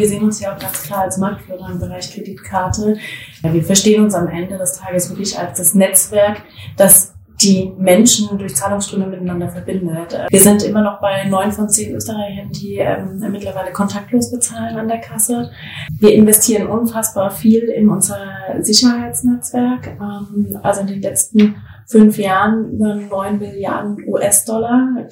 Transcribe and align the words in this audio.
wir 0.00 0.08
sehen 0.08 0.24
uns 0.24 0.40
ja 0.40 0.54
auch 0.54 0.58
ganz 0.58 0.82
klar 0.82 1.02
als 1.02 1.18
Marktführer 1.18 1.70
im 1.70 1.78
Bereich 1.78 2.12
Kreditkarte. 2.12 2.96
Wir 3.42 3.62
verstehen 3.62 4.02
uns 4.02 4.14
am 4.14 4.28
Ende 4.28 4.56
des 4.56 4.72
Tages 4.72 5.10
wirklich 5.10 5.38
als 5.38 5.58
das 5.58 5.74
Netzwerk, 5.74 6.42
das 6.76 7.14
die 7.42 7.72
Menschen 7.78 8.36
durch 8.38 8.54
Zahlungsströme 8.54 9.06
miteinander 9.06 9.48
verbindet. 9.48 10.18
Wir 10.28 10.40
sind 10.40 10.62
immer 10.62 10.82
noch 10.82 11.00
bei 11.00 11.24
neun 11.24 11.52
von 11.52 11.68
zehn 11.68 11.94
Österreichern, 11.94 12.50
die 12.50 12.76
ähm, 12.76 13.18
mittlerweile 13.30 13.72
kontaktlos 13.72 14.30
bezahlen 14.30 14.76
an 14.76 14.88
der 14.88 14.98
Kasse. 14.98 15.50
Wir 15.98 16.12
investieren 16.14 16.66
unfassbar 16.66 17.30
viel 17.30 17.64
in 17.64 17.88
unser 17.88 18.18
Sicherheitsnetzwerk. 18.60 19.96
Ähm, 20.00 20.58
also 20.62 20.82
in 20.82 20.88
den 20.88 21.02
letzten 21.02 21.56
fünf 21.86 22.18
Jahren 22.18 22.72
über 22.72 22.94
neun 22.94 23.38
Milliarden 23.38 24.04
US-Dollar. 24.06 25.08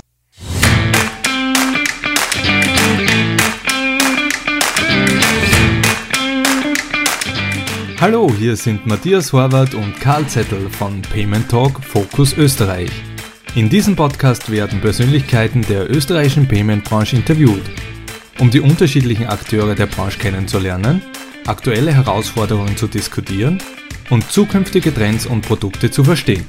Hallo, 8.01 8.31
hier 8.33 8.55
sind 8.55 8.87
Matthias 8.87 9.33
Horvath 9.33 9.75
und 9.75 10.01
Karl 10.01 10.25
Zettel 10.29 10.71
von 10.71 11.03
Payment 11.03 11.51
Talk 11.51 11.83
Focus 11.83 12.33
Österreich. 12.39 12.93
In 13.57 13.69
diesem 13.69 13.97
Podcast 13.97 14.53
werden 14.53 14.81
Persönlichkeiten 14.81 15.63
der 15.63 15.91
österreichischen 15.91 16.47
Payment-Branche 16.47 17.17
interviewt, 17.17 17.65
um 18.39 18.53
die 18.53 18.61
unterschiedlichen 18.61 19.27
Akteure 19.27 19.75
der 19.75 19.87
Branche 19.87 20.17
kennenzulernen, 20.21 21.03
aktuelle 21.45 21.93
Herausforderungen 21.93 22.77
zu 22.77 22.87
diskutieren 22.87 23.61
und 24.11 24.31
zukünftige 24.31 24.95
Trends 24.95 25.27
und 25.27 25.41
Produkte 25.41 25.91
zu 25.91 26.05
verstehen. 26.05 26.47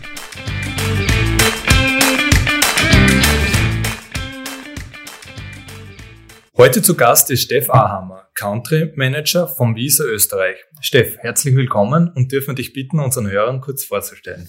Heute 6.56 6.84
zu 6.84 6.96
Gast 6.96 7.32
ist 7.32 7.42
Steff 7.42 7.72
Ahammer, 7.72 8.19
Country 8.40 8.94
Manager 8.96 9.48
vom 9.48 9.76
Visa 9.76 10.06
Österreich. 10.06 10.58
Steff, 10.80 11.18
herzlich 11.18 11.56
willkommen 11.56 12.14
und 12.16 12.32
dürfen 12.32 12.56
dich 12.56 12.72
bitten, 12.72 13.02
unseren 13.02 13.30
Hörern 13.30 13.60
kurz 13.60 13.84
vorzustellen. 13.84 14.48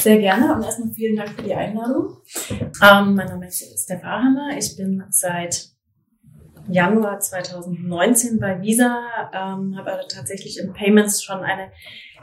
Sehr 0.00 0.18
gerne 0.18 0.52
und 0.52 0.64
erstmal 0.64 0.92
vielen 0.92 1.14
Dank 1.14 1.30
für 1.30 1.42
die 1.42 1.54
Einladung. 1.54 2.16
Ähm, 2.50 3.14
mein 3.14 3.28
Name 3.28 3.46
ist 3.46 3.62
Steff 3.84 4.02
Ahammer. 4.02 4.56
Ich 4.58 4.76
bin 4.76 5.04
seit 5.10 5.68
Januar 6.68 7.20
2019 7.20 8.40
bei 8.40 8.60
Visa, 8.60 8.98
ähm, 9.32 9.76
habe 9.76 9.92
also 9.92 10.08
tatsächlich 10.08 10.58
im 10.58 10.72
Payments 10.72 11.22
schon 11.22 11.38
eine 11.38 11.70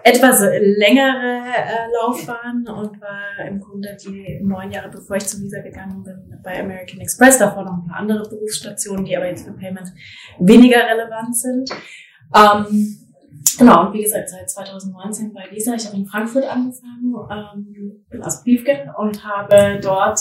etwas 0.04 0.42
längere 0.42 1.44
äh, 1.46 1.88
Laufbahn 1.94 2.68
und 2.68 3.02
war 3.02 3.46
im 3.46 3.60
Grunde 3.60 3.96
die 4.04 4.40
neun 4.44 4.72
Jahre, 4.72 4.90
bevor 4.90 5.18
ich 5.18 5.26
zu 5.26 5.42
Visa 5.42 5.62
gegangen 5.62 6.04
bin, 6.04 6.40
bei 6.44 6.60
American 6.60 7.00
Express. 7.00 7.38
Davor 7.38 7.64
noch 7.64 7.74
ein 7.74 7.88
paar 7.88 8.00
andere 8.00 8.28
Berufsstationen, 8.30 9.06
die 9.06 9.16
aber 9.16 9.28
jetzt 9.28 9.46
für 9.46 9.54
Payments 9.54 9.92
weniger 10.40 10.80
relevant 10.88 11.36
sind. 11.36 11.70
Ähm, 12.36 13.01
Genau, 13.58 13.88
und 13.88 13.94
wie 13.94 14.04
gesagt, 14.04 14.30
seit 14.30 14.50
2019 14.50 15.34
bei 15.34 15.46
Lisa. 15.52 15.74
Ich 15.74 15.86
habe 15.86 15.98
in 15.98 16.06
Frankfurt 16.06 16.46
angefangen, 16.46 17.14
ähm, 17.30 18.04
bin 18.10 18.24
aus 18.24 18.44
Briefgen 18.44 18.90
und 18.98 19.24
habe 19.24 19.80
dort 19.82 20.20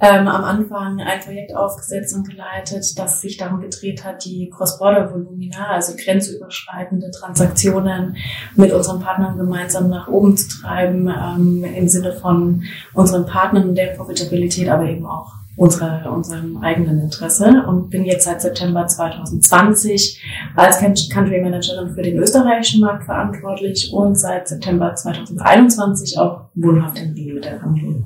ähm, 0.00 0.28
am 0.28 0.44
Anfang 0.44 1.00
ein 1.00 1.20
Projekt 1.20 1.54
aufgesetzt 1.54 2.14
und 2.14 2.28
geleitet, 2.28 2.98
das 2.98 3.20
sich 3.20 3.36
darum 3.36 3.60
gedreht 3.60 4.04
hat, 4.04 4.24
die 4.24 4.50
Cross-Border-Volumina, 4.50 5.68
also 5.68 5.94
grenzüberschreitende 5.96 7.10
Transaktionen 7.10 8.16
mit 8.56 8.72
unseren 8.72 9.00
Partnern 9.00 9.36
gemeinsam 9.36 9.88
nach 9.88 10.08
oben 10.08 10.36
zu 10.36 10.48
treiben, 10.60 11.08
ähm, 11.08 11.64
im 11.64 11.88
Sinne 11.88 12.12
von 12.12 12.64
unseren 12.92 13.26
Partnern 13.26 13.70
und 13.70 13.74
der 13.74 13.94
Profitabilität, 13.94 14.68
aber 14.68 14.84
eben 14.84 15.06
auch 15.06 15.32
unserer, 15.56 16.10
unserem 16.12 16.56
eigenen 16.58 17.00
Interesse 17.00 17.64
und 17.68 17.90
bin 17.90 18.04
jetzt 18.04 18.24
seit 18.24 18.42
September 18.42 18.86
2020 18.86 20.22
als 20.56 20.78
Country 20.78 21.40
Managerin 21.40 21.94
für 21.94 22.02
den 22.02 22.18
österreichischen 22.18 22.80
Markt 22.80 23.04
verantwortlich 23.04 23.92
und 23.92 24.16
seit 24.18 24.48
September 24.48 24.94
2021 24.94 26.18
auch 26.18 26.48
wohnhaft 26.54 26.98
in 26.98 27.12
Rio 27.12 27.40
der 27.40 27.60
Familie. 27.60 28.04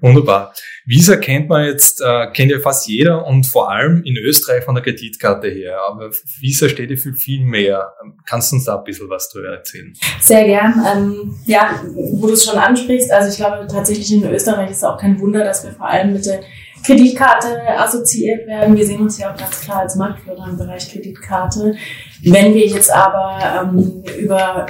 Wunderbar. 0.00 0.52
Visa 0.84 1.16
kennt 1.16 1.48
man 1.48 1.64
jetzt, 1.64 2.02
äh, 2.02 2.26
kennt 2.32 2.50
ja 2.50 2.58
fast 2.58 2.86
jeder 2.86 3.26
und 3.26 3.46
vor 3.46 3.70
allem 3.70 4.02
in 4.04 4.18
Österreich 4.18 4.62
von 4.62 4.74
der 4.74 4.84
Kreditkarte 4.84 5.48
her. 5.48 5.78
Aber 5.88 6.10
Visa 6.40 6.68
steht 6.68 6.90
ja 6.90 6.96
für 6.96 7.14
viel 7.14 7.42
mehr. 7.42 7.90
Kannst 8.26 8.52
du 8.52 8.56
uns 8.56 8.66
da 8.66 8.76
ein 8.76 8.84
bisschen 8.84 9.08
was 9.08 9.30
drüber 9.30 9.48
erzählen? 9.48 9.94
Sehr 10.20 10.44
gern. 10.44 10.84
Ähm, 10.86 11.34
ja, 11.46 11.80
wo 11.94 12.26
du 12.26 12.34
es 12.34 12.44
schon 12.44 12.58
ansprichst, 12.58 13.10
also 13.10 13.30
ich 13.30 13.36
glaube 13.36 13.66
tatsächlich 13.66 14.12
in 14.12 14.30
Österreich 14.30 14.72
ist 14.72 14.78
es 14.78 14.84
auch 14.84 14.98
kein 14.98 15.18
Wunder, 15.20 15.42
dass 15.42 15.64
wir 15.64 15.72
vor 15.72 15.88
allem 15.88 16.12
mit 16.12 16.26
der 16.26 16.40
Kreditkarte 16.84 17.62
assoziiert 17.78 18.46
werden. 18.46 18.76
Wir 18.76 18.86
sehen 18.86 19.00
uns 19.00 19.18
ja 19.18 19.32
auch 19.32 19.36
ganz 19.36 19.60
klar 19.60 19.80
als 19.80 19.96
Marktführer 19.96 20.48
im 20.48 20.56
Bereich 20.56 20.90
Kreditkarte. 20.90 21.74
Wenn 22.22 22.54
wir 22.54 22.66
jetzt 22.66 22.92
aber 22.92 23.38
ähm, 23.62 24.02
über 24.18 24.66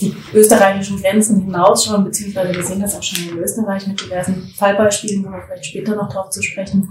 die 0.00 0.14
österreichischen 0.32 1.00
Grenzen 1.00 1.40
hinausschauen, 1.40 2.04
beziehungsweise 2.04 2.54
wir 2.54 2.62
sehen 2.62 2.80
das 2.80 2.96
auch 2.96 3.02
schon 3.02 3.30
in 3.30 3.38
Österreich 3.38 3.86
mit 3.86 4.00
diversen 4.00 4.52
Fallbeispielen, 4.56 5.22
kommen 5.22 5.36
wir 5.36 5.42
vielleicht 5.42 5.66
später 5.66 5.96
noch 5.96 6.08
darauf 6.08 6.30
zu 6.30 6.42
sprechen, 6.42 6.88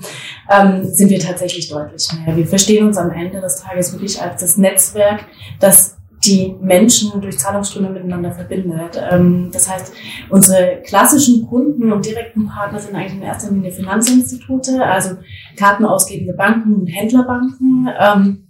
ähm, 0.50 0.84
sind 0.84 1.10
wir 1.10 1.20
tatsächlich 1.20 1.70
deutlich 1.70 2.08
mehr. 2.14 2.36
Wir 2.36 2.48
verstehen 2.48 2.86
uns 2.88 2.98
am 2.98 3.12
Ende 3.12 3.40
des 3.40 3.62
Tages 3.62 3.94
wirklich 3.94 4.22
als 4.22 4.42
das 4.42 4.58
Netzwerk, 4.58 5.26
das 5.60 5.97
die 6.26 6.56
Menschen 6.60 7.22
durch 7.22 7.38
Zahlungsströme 7.38 7.90
miteinander 7.90 8.32
verbindet. 8.32 9.02
Ähm, 9.12 9.50
das 9.52 9.70
heißt, 9.70 9.94
unsere 10.30 10.82
klassischen 10.84 11.48
Kunden 11.48 11.92
und 11.92 12.06
direkten 12.06 12.48
Partner 12.48 12.80
sind 12.80 12.96
eigentlich 12.96 13.14
in 13.14 13.22
erster 13.22 13.52
Linie 13.52 13.72
Finanzinstitute, 13.72 14.84
also 14.84 15.18
kartenausgebende 15.56 16.34
Banken 16.34 16.74
und 16.74 16.88
Händlerbanken. 16.88 17.90
Ähm, 18.00 18.48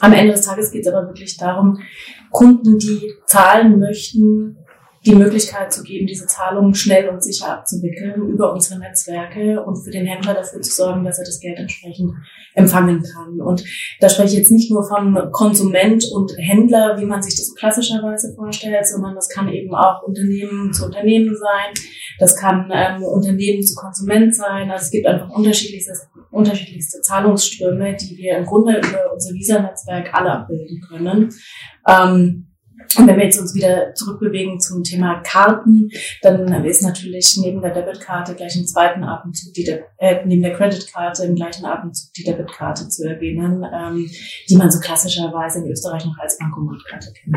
am 0.00 0.12
Ende 0.12 0.32
des 0.32 0.42
Tages 0.42 0.70
geht 0.70 0.86
es 0.86 0.92
aber 0.92 1.06
wirklich 1.08 1.36
darum, 1.36 1.78
Kunden, 2.30 2.78
die 2.78 3.12
zahlen 3.26 3.78
möchten, 3.78 4.56
die 5.04 5.14
Möglichkeit 5.16 5.72
zu 5.72 5.82
geben, 5.82 6.06
diese 6.06 6.26
Zahlungen 6.26 6.74
schnell 6.74 7.08
und 7.08 7.22
sicher 7.22 7.52
abzuwickeln 7.52 8.28
über 8.28 8.52
unsere 8.52 8.78
Netzwerke 8.78 9.60
und 9.62 9.76
für 9.82 9.90
den 9.90 10.06
Händler 10.06 10.34
dafür 10.34 10.60
zu 10.60 10.70
sorgen, 10.70 11.04
dass 11.04 11.18
er 11.18 11.24
das 11.24 11.40
Geld 11.40 11.58
entsprechend 11.58 12.12
empfangen 12.54 13.02
kann. 13.02 13.40
Und 13.40 13.64
da 14.00 14.08
spreche 14.08 14.28
ich 14.28 14.38
jetzt 14.38 14.52
nicht 14.52 14.70
nur 14.70 14.86
von 14.86 15.30
Konsument 15.32 16.04
und 16.12 16.32
Händler, 16.38 17.00
wie 17.00 17.04
man 17.04 17.22
sich 17.22 17.34
das 17.34 17.54
klassischerweise 17.54 18.34
vorstellt, 18.34 18.86
sondern 18.86 19.16
das 19.16 19.28
kann 19.28 19.48
eben 19.48 19.74
auch 19.74 20.02
Unternehmen 20.02 20.72
zu 20.72 20.84
Unternehmen 20.84 21.34
sein, 21.34 21.74
das 22.18 22.36
kann 22.36 22.70
ähm, 22.72 23.02
Unternehmen 23.02 23.62
zu 23.62 23.74
Konsument 23.74 24.34
sein. 24.34 24.70
Also 24.70 24.84
es 24.84 24.90
gibt 24.90 25.06
einfach 25.06 25.30
unterschiedlichste, 25.30 25.94
unterschiedlichste 26.30 27.00
Zahlungsströme, 27.00 27.96
die 27.96 28.16
wir 28.16 28.36
im 28.36 28.46
Grunde 28.46 28.78
über 28.78 29.12
unser 29.12 29.34
Visa-Netzwerk 29.34 30.14
alle 30.14 30.30
abbilden 30.30 30.80
können. 30.88 31.30
Ähm, 31.88 32.51
und 32.98 33.06
wenn 33.06 33.16
wir 33.16 33.24
jetzt 33.24 33.40
uns 33.40 33.54
wieder 33.54 33.94
zurückbewegen 33.94 34.60
zum 34.60 34.84
Thema 34.84 35.20
Karten, 35.22 35.90
dann 36.22 36.64
ist 36.64 36.82
natürlich 36.82 37.38
neben 37.40 37.62
der 37.62 37.72
Debitkarte 37.72 38.34
gleich 38.34 38.56
im 38.56 38.66
zweiten 38.66 39.04
Atemzug 39.04 39.54
die 39.54 39.64
De 39.64 39.80
äh, 39.98 40.24
neben 40.24 40.42
der 40.42 40.54
Creditkarte 40.54 41.24
im 41.24 41.34
gleichen 41.34 41.64
Atemzug 41.64 42.12
die 42.14 42.24
Debitkarte 42.24 42.88
zu 42.88 43.08
erwähnen, 43.08 43.64
ähm, 43.74 44.10
die 44.48 44.56
man 44.56 44.70
so 44.70 44.80
klassischerweise 44.80 45.60
in 45.60 45.70
Österreich 45.70 46.04
noch 46.04 46.18
als 46.18 46.38
Bankomatkarte 46.38 47.12
kennt. 47.12 47.36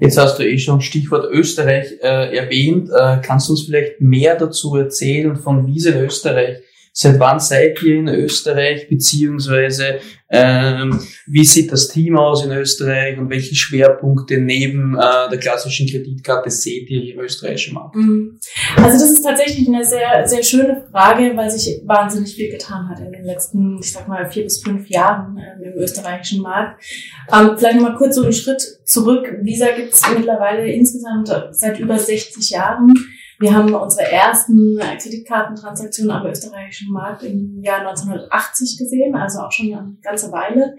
Jetzt 0.00 0.18
hast 0.18 0.38
du 0.38 0.44
eh 0.44 0.58
schon 0.58 0.80
Stichwort 0.80 1.30
Österreich 1.30 1.98
äh, 2.02 2.36
erwähnt. 2.36 2.90
Äh, 2.90 3.20
kannst 3.22 3.48
du 3.48 3.52
uns 3.52 3.62
vielleicht 3.62 4.00
mehr 4.00 4.36
dazu 4.36 4.74
erzählen 4.76 5.36
von 5.36 5.68
in 5.68 5.96
Österreich? 5.96 6.58
Seit 6.94 7.18
wann 7.18 7.40
seid 7.40 7.82
ihr 7.82 7.96
in 7.96 8.08
Österreich, 8.08 8.88
beziehungsweise 8.88 10.00
ähm, 10.34 10.98
wie 11.26 11.44
sieht 11.44 11.70
das 11.72 11.88
Team 11.88 12.16
aus 12.16 12.44
in 12.44 12.52
Österreich 12.52 13.18
und 13.18 13.28
welche 13.28 13.54
Schwerpunkte 13.54 14.38
neben 14.38 14.94
äh, 14.96 15.28
der 15.30 15.38
klassischen 15.38 15.86
Kreditkarte 15.86 16.50
seht 16.50 16.88
ihr 16.88 17.14
im 17.14 17.20
österreichischen 17.20 17.74
Markt? 17.74 17.96
Mhm. 17.96 18.38
Also 18.76 18.98
das 18.98 19.10
ist 19.10 19.22
tatsächlich 19.22 19.68
eine 19.68 19.84
sehr, 19.84 20.26
sehr 20.26 20.42
schöne 20.42 20.86
Frage, 20.90 21.32
weil 21.34 21.50
sich 21.50 21.82
wahnsinnig 21.84 22.34
viel 22.34 22.50
getan 22.50 22.88
hat 22.88 23.00
in 23.00 23.12
den 23.12 23.24
letzten, 23.24 23.78
ich 23.78 23.92
sag 23.92 24.08
mal, 24.08 24.30
vier 24.30 24.44
bis 24.44 24.62
fünf 24.62 24.88
Jahren 24.88 25.36
äh, 25.36 25.68
im 25.68 25.74
österreichischen 25.78 26.40
Markt. 26.40 26.82
Ähm, 27.30 27.50
vielleicht 27.58 27.76
nochmal 27.76 27.96
kurz 27.96 28.16
so 28.16 28.22
einen 28.22 28.32
Schritt 28.32 28.80
zurück. 28.84 29.38
Visa 29.42 29.66
gibt 29.76 29.92
es 29.92 30.02
mittlerweile 30.16 30.70
insgesamt 30.70 31.28
seit 31.50 31.78
über 31.78 31.98
60 31.98 32.50
Jahren. 32.50 32.94
Wir 33.42 33.52
haben 33.52 33.74
unsere 33.74 34.08
ersten 34.08 34.78
Kreditkartentransaktionen 34.78 36.12
am 36.16 36.26
österreichischen 36.26 36.92
Markt 36.92 37.24
im 37.24 37.60
Jahr 37.60 37.80
1980 37.80 38.78
gesehen, 38.78 39.16
also 39.16 39.40
auch 39.40 39.50
schon 39.50 39.66
eine 39.66 39.96
ganze 40.00 40.30
Weile. 40.30 40.76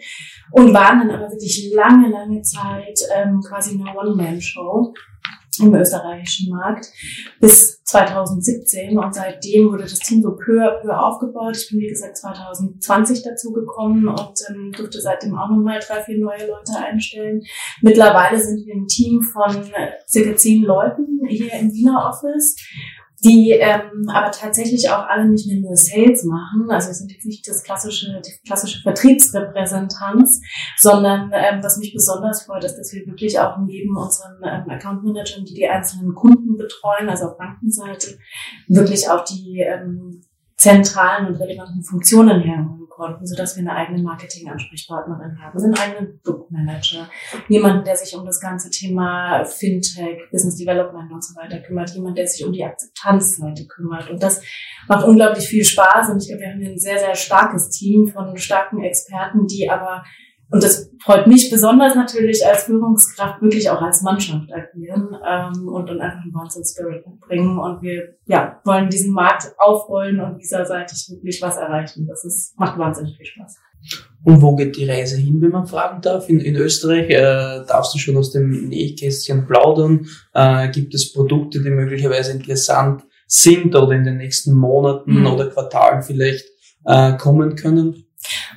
Und 0.52 0.74
waren 0.74 1.00
dann 1.00 1.12
aber 1.12 1.30
wirklich 1.30 1.74
lange, 1.76 2.10
lange 2.10 2.42
Zeit 2.42 3.00
ähm, 3.14 3.42
quasi 3.46 3.78
eine 3.78 3.94
One-Man-Show 3.98 4.94
im 5.60 5.74
österreichischen 5.74 6.50
Markt 6.50 6.92
bis 7.40 7.84
2017 7.84 8.98
und 8.98 9.14
seitdem 9.14 9.72
wurde 9.72 9.84
das 9.84 10.00
Team 10.00 10.22
so 10.22 10.36
peu 10.36 10.62
à 10.62 10.82
peu 10.82 10.90
aufgebaut. 10.98 11.58
Ich 11.58 11.70
bin 11.70 11.80
wie 11.80 11.88
gesagt 11.88 12.18
2020 12.18 13.24
dazu 13.24 13.52
gekommen 13.52 14.08
und 14.08 14.40
ähm, 14.50 14.72
durfte 14.72 15.00
seitdem 15.02 15.38
auch 15.38 15.50
nochmal 15.50 15.80
drei, 15.80 16.02
vier 16.02 16.18
neue 16.18 16.48
Leute 16.48 16.74
einstellen. 16.76 17.42
Mittlerweile 17.82 18.40
sind 18.40 18.66
wir 18.66 18.74
ein 18.74 18.88
Team 18.88 19.22
von 19.22 19.56
äh, 19.74 19.92
circa 20.08 20.36
zehn 20.36 20.64
Leuten 20.64 21.22
hier 21.28 21.54
im 21.54 21.72
Wiener 21.72 22.10
Office 22.10 22.56
die 23.24 23.52
ähm, 23.52 24.10
aber 24.10 24.32
tatsächlich 24.32 24.90
auch 24.90 25.08
alle 25.08 25.26
nicht 25.26 25.48
mehr 25.48 25.62
nur 25.62 25.76
Sales 25.76 26.24
machen. 26.26 26.70
Also 26.70 26.90
wir 26.90 26.94
sind 26.94 27.12
jetzt 27.12 27.26
nicht 27.26 27.48
das 27.48 27.64
klassische, 27.64 28.22
die 28.22 28.32
klassische 28.46 28.82
Vertriebsrepräsentanz, 28.82 30.42
sondern 30.78 31.32
ähm, 31.34 31.60
was 31.64 31.78
mich 31.78 31.94
besonders 31.94 32.44
freut, 32.44 32.64
ist, 32.66 32.76
dass 32.76 32.94
wir 32.94 33.06
wirklich 33.06 33.40
auch 33.40 33.58
neben 33.60 33.96
unseren 33.96 34.38
ähm, 34.44 34.70
Account 34.70 35.04
Managern, 35.04 35.46
die 35.46 35.54
die 35.54 35.68
einzelnen 35.68 36.14
Kunden 36.14 36.58
betreuen, 36.58 37.10
also 37.10 37.28
auf 37.28 37.38
Bankenseite, 37.38 38.18
wirklich 38.68 39.10
auch 39.10 39.24
die 39.24 39.60
ähm, 39.60 40.22
zentralen 40.58 41.28
und 41.28 41.36
relevanten 41.36 41.84
Funktionen 41.84 42.42
herholen 42.42 42.83
konnten, 42.96 43.26
sodass 43.26 43.56
wir 43.56 43.62
eine 43.62 43.76
eigene 43.76 44.02
Marketing-Ansprechpartnerin 44.04 45.42
haben, 45.42 45.64
einen 45.64 45.78
eigenen 45.78 46.20
Produktmanager, 46.22 47.10
jemanden, 47.48 47.84
der 47.84 47.96
sich 47.96 48.16
um 48.16 48.26
das 48.26 48.40
ganze 48.40 48.70
Thema 48.70 49.44
Fintech, 49.46 50.30
Business 50.32 50.58
Development 50.58 51.12
und 51.12 51.24
so 51.24 51.36
weiter 51.36 51.60
kümmert, 51.60 51.92
jemand, 51.92 52.18
der 52.18 52.28
sich 52.28 52.46
um 52.46 52.52
die 52.52 52.64
Akzeptanzseite 52.64 53.68
kümmert. 53.68 54.10
Und 54.10 54.22
das 54.22 54.42
macht 54.88 55.06
unglaublich 55.06 55.48
viel 55.48 55.64
Spaß. 55.64 56.10
Und 56.10 56.22
ich 56.22 56.30
glaube, 56.30 56.42
wir 56.42 56.50
haben 56.50 56.64
ein 56.64 56.80
sehr, 56.80 57.00
sehr 57.00 57.16
starkes 57.16 57.70
Team 57.70 58.08
von 58.08 58.38
starken 58.38 58.84
Experten, 58.84 59.48
die 59.48 59.70
aber 59.70 60.04
und 60.50 60.64
das 60.64 60.92
freut 61.04 61.26
mich 61.26 61.50
besonders 61.50 61.96
natürlich 61.96 62.46
als 62.46 62.66
Führungskraft, 62.66 63.42
wirklich 63.42 63.70
auch 63.70 63.82
als 63.82 64.04
Mannschaft 64.04 64.50
agieren 64.54 65.16
ähm, 65.28 65.68
und, 65.68 65.90
und 65.90 66.00
einfach 66.00 66.22
einen 66.22 66.34
Wahnsinn-Spirit 66.34 67.08
mitbringen. 67.08 67.58
Und 67.58 67.82
wir 67.82 68.16
ja, 68.26 68.62
wollen 68.64 68.90
diesen 68.90 69.14
Markt 69.14 69.52
aufrollen 69.58 70.20
und 70.20 70.38
diesterseitig 70.38 71.10
wirklich 71.10 71.42
was 71.42 71.58
erreichen. 71.58 72.06
Das 72.08 72.24
ist, 72.24 72.58
macht 72.60 72.78
wahnsinnig 72.78 73.18
viel 73.18 73.26
Spaß. 73.26 73.58
Und 74.24 74.42
wo 74.42 74.56
geht 74.56 74.78
die 74.78 74.90
Reise 74.90 75.18
hin, 75.18 75.42
wenn 75.42 75.52
man 75.52 75.66
fragen 75.66 76.02
darf? 76.02 76.30
In, 76.30 76.40
in 76.40 76.56
Österreich 76.56 77.10
äh, 77.10 77.66
darfst 77.68 77.94
du 77.94 77.98
schon 77.98 78.16
aus 78.16 78.32
dem 78.32 78.70
Nähkästchen 78.70 79.46
plaudern. 79.48 80.08
Äh, 80.34 80.70
gibt 80.70 80.94
es 80.94 81.12
Produkte, 81.12 81.62
die 81.62 81.70
möglicherweise 81.70 82.32
interessant 82.32 83.04
sind 83.28 83.76
oder 83.76 83.92
in 83.94 84.04
den 84.04 84.18
nächsten 84.18 84.54
Monaten 84.54 85.22
mhm. 85.22 85.28
oder 85.28 85.48
Quartalen 85.48 86.04
vielleicht 86.04 86.46
äh, 86.86 87.18
kommen 87.18 87.56
können? 87.56 88.06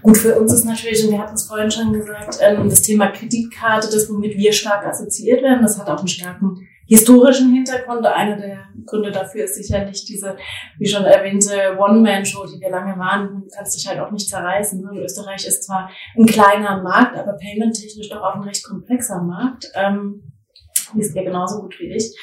Gut, 0.02 0.16
für 0.16 0.38
uns 0.38 0.52
ist 0.52 0.64
natürlich, 0.64 1.04
und 1.04 1.10
wir 1.10 1.18
hatten 1.18 1.34
es 1.34 1.46
vorhin 1.46 1.70
schon 1.70 1.92
gesagt, 1.92 2.38
ähm, 2.40 2.68
das 2.68 2.82
Thema 2.82 3.08
Kreditkarte, 3.08 3.88
das 3.90 4.08
womit 4.08 4.36
wir 4.36 4.52
stark 4.52 4.86
assoziiert 4.86 5.42
werden, 5.42 5.62
das 5.62 5.78
hat 5.78 5.88
auch 5.88 5.98
einen 5.98 6.08
starken 6.08 6.66
historischen 6.86 7.52
Hintergrund. 7.52 8.06
Einer 8.06 8.36
der 8.36 8.58
Gründe 8.84 9.10
dafür 9.10 9.44
ist 9.44 9.56
sicherlich 9.56 10.04
diese, 10.04 10.36
wie 10.78 10.86
schon 10.86 11.04
erwähnte, 11.04 11.76
One-Man-Show, 11.78 12.46
die 12.46 12.60
wir 12.60 12.70
lange 12.70 12.96
waren. 12.98 13.42
Du 13.42 13.48
kannst 13.54 13.76
dich 13.76 13.86
halt 13.88 14.00
auch 14.00 14.10
nicht 14.10 14.28
zerreißen. 14.28 14.80
Ne? 14.80 15.00
Österreich 15.00 15.46
ist 15.46 15.64
zwar 15.64 15.90
ein 16.16 16.26
kleiner 16.26 16.82
Markt, 16.82 17.16
aber 17.16 17.32
payment-technisch 17.32 18.08
doch 18.08 18.22
auch 18.22 18.36
ein 18.36 18.42
recht 18.42 18.64
komplexer 18.64 19.20
Markt. 19.22 19.70
Ähm, 19.74 20.32
wisst 20.94 21.16
ihr 21.16 21.24
genauso 21.24 21.60
gut 21.60 21.78
wie 21.80 21.94
ich. 21.94 22.14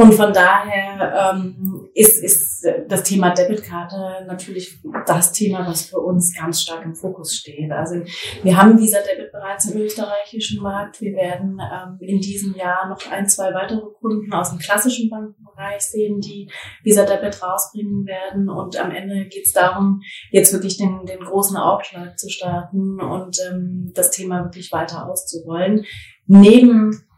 Und 0.00 0.14
von 0.14 0.32
daher 0.32 1.34
ähm, 1.34 1.90
ist, 1.92 2.24
ist 2.24 2.66
das 2.88 3.02
Thema 3.02 3.34
Debitkarte 3.34 4.24
natürlich 4.26 4.80
das 5.06 5.30
Thema, 5.32 5.66
was 5.66 5.90
für 5.90 5.98
uns 5.98 6.34
ganz 6.34 6.62
stark 6.62 6.86
im 6.86 6.94
Fokus 6.94 7.36
steht. 7.36 7.70
Also 7.70 7.96
wir 8.42 8.56
haben 8.56 8.78
Visa 8.78 8.96
Debit 9.00 9.30
bereits 9.30 9.70
im 9.70 9.78
österreichischen 9.78 10.62
Markt. 10.62 11.02
Wir 11.02 11.12
werden 11.12 11.58
ähm, 11.60 11.98
in 12.00 12.18
diesem 12.18 12.54
Jahr 12.54 12.88
noch 12.88 13.10
ein, 13.10 13.28
zwei 13.28 13.52
weitere 13.52 13.82
Kunden 14.00 14.32
aus 14.32 14.48
dem 14.48 14.58
klassischen 14.58 15.10
Bankenbereich 15.10 15.82
sehen, 15.82 16.18
die 16.20 16.50
Visa 16.82 17.04
Debit 17.04 17.42
rausbringen 17.42 18.06
werden. 18.06 18.48
Und 18.48 18.80
am 18.80 18.92
Ende 18.92 19.26
geht 19.26 19.44
es 19.44 19.52
darum, 19.52 20.00
jetzt 20.30 20.50
wirklich 20.54 20.78
den, 20.78 21.04
den 21.04 21.20
großen 21.20 21.58
Aufschlag 21.58 22.18
zu 22.18 22.30
starten 22.30 23.02
und 23.02 23.36
ähm, 23.50 23.92
das 23.94 24.10
Thema 24.10 24.44
wirklich 24.44 24.72
weiter 24.72 25.10
auszurollen. 25.10 25.84
Neben 26.26 27.09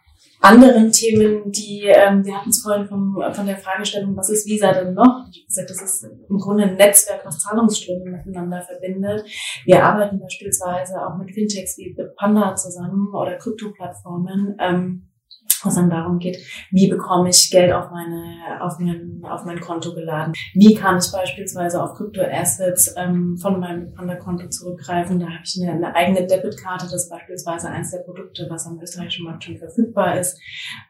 anderen 0.43 0.91
Themen, 0.91 1.51
die, 1.53 1.85
ähm, 1.87 2.25
wir 2.25 2.37
hatten 2.37 2.51
es 2.51 2.63
vorhin 2.63 2.87
vom, 2.87 3.23
von 3.33 3.47
der 3.47 3.57
Fragestellung, 3.57 4.17
was 4.17 4.29
ist 4.29 4.47
Visa 4.47 4.73
denn 4.73 4.95
noch? 4.95 5.27
Ich 5.31 5.39
habe 5.39 5.47
gesagt, 5.47 5.71
das 5.71 5.83
ist 5.83 6.05
im 6.29 6.39
Grunde 6.39 6.65
ein 6.65 6.77
Netzwerk, 6.77 7.25
was 7.25 7.39
Zahlungsströme 7.39 8.11
miteinander 8.11 8.61
verbindet. 8.61 9.25
Wir 9.65 9.85
arbeiten 9.85 10.19
beispielsweise 10.19 10.95
auch 11.07 11.17
mit 11.17 11.33
Fintechs 11.33 11.79
wie 11.79 11.97
Panda 12.17 12.55
zusammen 12.57 13.09
oder 13.15 13.37
Krypto-Plattformen. 13.37 14.57
Ähm, 14.61 15.12
wo 15.63 15.69
es 15.69 15.75
dann 15.75 15.91
darum 15.91 16.19
geht, 16.19 16.39
wie 16.71 16.89
bekomme 16.89 17.31
ich 17.31 17.51
Geld 17.51 17.73
auf 17.73 17.91
meine, 17.91 18.61
auf 18.61 18.79
mein, 18.79 19.23
auf 19.23 19.45
mein 19.45 19.61
Konto 19.61 19.95
geladen? 19.95 20.33
Wie 20.55 20.75
kann 20.75 20.99
ich 20.99 21.11
beispielsweise 21.13 21.83
auf 21.83 21.95
Kryptoassets 21.95 22.95
ähm, 22.97 23.37
von 23.37 23.61
meinem 23.61 23.93
Panda-Konto 23.95 24.49
zurückgreifen? 24.49 25.21
Da 25.21 25.27
habe 25.27 25.43
ich 25.45 25.61
eine, 25.63 25.73
eine 25.73 25.95
eigene 25.95 26.27
Debitkarte, 26.27 26.85
das 26.85 27.05
ist 27.05 27.11
beispielsweise 27.11 27.69
eins 27.69 27.91
der 27.91 27.99
Produkte, 27.99 28.47
was 28.49 28.67
am 28.67 28.81
österreichischen 28.81 29.25
Markt 29.25 29.45
schon 29.45 29.57
verfügbar 29.57 30.19
ist, 30.19 30.39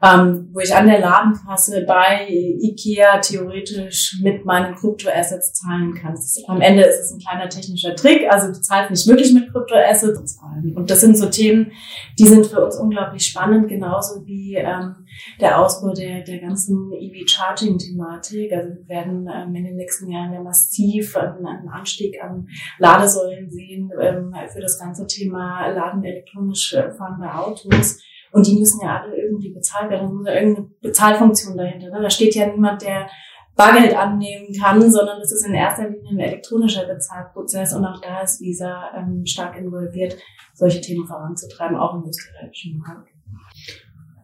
ähm, 0.02 0.48
wo 0.52 0.60
ich 0.60 0.74
an 0.74 0.86
der 0.86 1.00
Ladenkasse 1.00 1.84
bei 1.86 2.26
IKEA 2.28 3.18
theoretisch 3.18 4.18
mit 4.22 4.44
meinen 4.44 4.74
Kryptoassets 4.74 5.52
zahlen 5.54 5.94
kann. 5.94 6.14
Ist, 6.14 6.44
am 6.48 6.60
Ende 6.60 6.82
ist 6.82 7.00
es 7.00 7.12
ein 7.12 7.18
kleiner 7.18 7.48
technischer 7.48 7.94
Trick, 7.94 8.30
also 8.30 8.48
du 8.48 8.60
zahlst 8.60 8.90
nicht 8.90 9.06
wirklich 9.06 9.32
mit 9.32 9.52
Kryptoassets 9.52 10.36
zahlen. 10.36 10.74
Und 10.76 10.90
das 10.90 11.00
sind 11.00 11.16
so 11.16 11.28
Themen, 11.28 11.72
die 12.18 12.26
sind 12.26 12.46
für 12.46 12.64
uns 12.64 12.76
unglaublich 12.76 13.26
spannend, 13.26 13.68
genauso 13.68 14.26
wie 14.26 14.61
ähm, 14.62 15.06
der 15.40 15.60
Ausbau 15.60 15.92
der, 15.92 16.22
der 16.22 16.38
ganzen 16.38 16.92
EV-Charging-Thematik. 16.92 18.52
Also 18.52 18.70
wir 18.70 18.88
werden 18.88 19.28
ähm, 19.32 19.54
in 19.54 19.64
den 19.64 19.76
nächsten 19.76 20.10
Jahren 20.10 20.32
ja 20.32 20.40
massiv 20.40 21.16
einen, 21.16 21.46
einen 21.46 21.68
Anstieg 21.68 22.22
an 22.22 22.48
Ladesäulen 22.78 23.50
sehen 23.50 23.90
ähm, 24.00 24.34
für 24.52 24.60
das 24.60 24.78
ganze 24.78 25.06
Thema 25.06 25.68
Laden 25.68 26.04
elektronisch 26.04 26.74
äh, 26.74 26.90
fahrende 26.92 27.32
Autos. 27.34 28.00
Und 28.32 28.46
die 28.46 28.58
müssen 28.58 28.80
ja 28.82 29.02
alle 29.02 29.16
irgendwie 29.16 29.52
bezahlt 29.52 29.90
werden. 29.90 30.08
Da 30.08 30.14
muss 30.14 30.26
ja 30.26 30.34
irgendeine 30.34 30.68
Bezahlfunktion 30.80 31.56
dahinter. 31.56 31.90
Ne? 31.90 32.00
Da 32.00 32.08
steht 32.08 32.34
ja 32.34 32.46
niemand, 32.46 32.80
der 32.82 33.06
Bargeld 33.54 33.94
annehmen 33.94 34.48
kann, 34.58 34.90
sondern 34.90 35.20
es 35.20 35.32
ist 35.32 35.46
in 35.46 35.54
erster 35.54 35.88
Linie 35.88 36.10
ein 36.10 36.18
elektronischer 36.20 36.86
Bezahlprozess 36.86 37.74
und 37.74 37.84
auch 37.84 38.00
da 38.00 38.22
ist 38.22 38.40
Visa 38.40 38.90
ähm, 38.96 39.26
stark 39.26 39.58
involviert, 39.58 40.16
solche 40.54 40.80
Themen 40.80 41.06
voranzutreiben, 41.06 41.76
auch 41.76 41.94
im 41.94 42.08
österreichischen 42.08 42.78
Markt. 42.78 43.11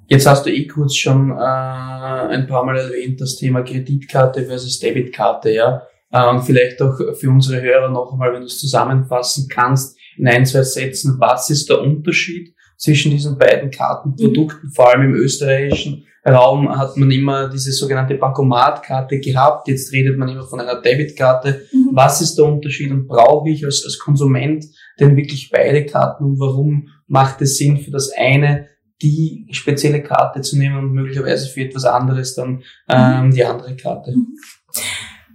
Jetzt 0.08 0.26
hast 0.26 0.46
du 0.46 0.50
eh 0.50 0.66
kurz 0.66 0.96
schon 0.96 1.30
äh, 1.30 1.34
ein 1.34 2.46
paar 2.46 2.64
Mal 2.64 2.78
erwähnt, 2.78 3.20
das 3.20 3.36
Thema 3.36 3.62
Kreditkarte 3.62 4.46
versus 4.46 4.78
Debitkarte, 4.78 5.50
ja. 5.50 5.82
Äh, 6.10 6.26
und 6.30 6.42
vielleicht 6.42 6.80
auch 6.80 6.96
für 7.14 7.28
unsere 7.28 7.60
Hörer 7.60 7.90
noch 7.90 8.12
einmal, 8.12 8.32
wenn 8.32 8.40
du 8.40 8.46
es 8.46 8.58
zusammenfassen 8.58 9.48
kannst, 9.50 9.98
in 10.16 10.26
ein, 10.26 10.46
zwei 10.46 10.62
Sätzen, 10.62 11.16
was 11.18 11.50
ist 11.50 11.68
der 11.68 11.82
Unterschied 11.82 12.54
zwischen 12.78 13.10
diesen 13.10 13.36
beiden 13.36 13.70
Kartenprodukten? 13.70 14.70
Mhm. 14.70 14.72
Vor 14.72 14.88
allem 14.88 15.02
im 15.02 15.14
österreichischen 15.14 16.06
Raum 16.26 16.74
hat 16.74 16.96
man 16.96 17.10
immer 17.10 17.50
diese 17.50 17.72
sogenannte 17.72 18.14
Bankomatkarte 18.14 19.20
gehabt. 19.20 19.68
Jetzt 19.68 19.92
redet 19.92 20.16
man 20.16 20.30
immer 20.30 20.44
von 20.44 20.60
einer 20.60 20.80
Debitkarte. 20.80 21.66
Mhm. 21.70 21.90
Was 21.92 22.22
ist 22.22 22.36
der 22.36 22.46
Unterschied 22.46 22.90
und 22.90 23.06
brauche 23.06 23.50
ich 23.50 23.62
als, 23.62 23.84
als 23.84 23.98
Konsument 23.98 24.64
denn 24.98 25.16
wirklich 25.16 25.50
beide 25.50 25.84
Karten 25.84 26.24
und 26.24 26.40
warum 26.40 26.88
macht 27.06 27.42
es 27.42 27.58
Sinn 27.58 27.78
für 27.78 27.90
das 27.90 28.10
eine 28.16 28.68
die 29.02 29.46
spezielle 29.50 30.02
Karte 30.02 30.40
zu 30.40 30.58
nehmen 30.58 30.76
und 30.76 30.92
möglicherweise 30.92 31.48
für 31.48 31.62
etwas 31.62 31.84
anderes 31.84 32.34
dann 32.34 32.62
ähm, 32.88 33.26
mhm. 33.26 33.30
die 33.30 33.44
andere 33.44 33.76
Karte. 33.76 34.12
Mhm. 34.12 34.36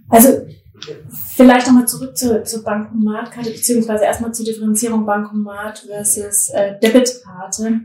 Also 0.08 0.46
vielleicht 1.34 1.66
nochmal 1.66 1.88
zurück 1.88 2.16
zur, 2.16 2.44
zur 2.44 2.62
Bankomatkarte, 2.62 3.50
beziehungsweise 3.50 4.04
erstmal 4.04 4.32
zur 4.34 4.44
Differenzierung 4.44 5.06
Bankomat 5.06 5.86
versus 5.86 6.50
äh, 6.50 6.78
Debitkarte. 6.80 7.80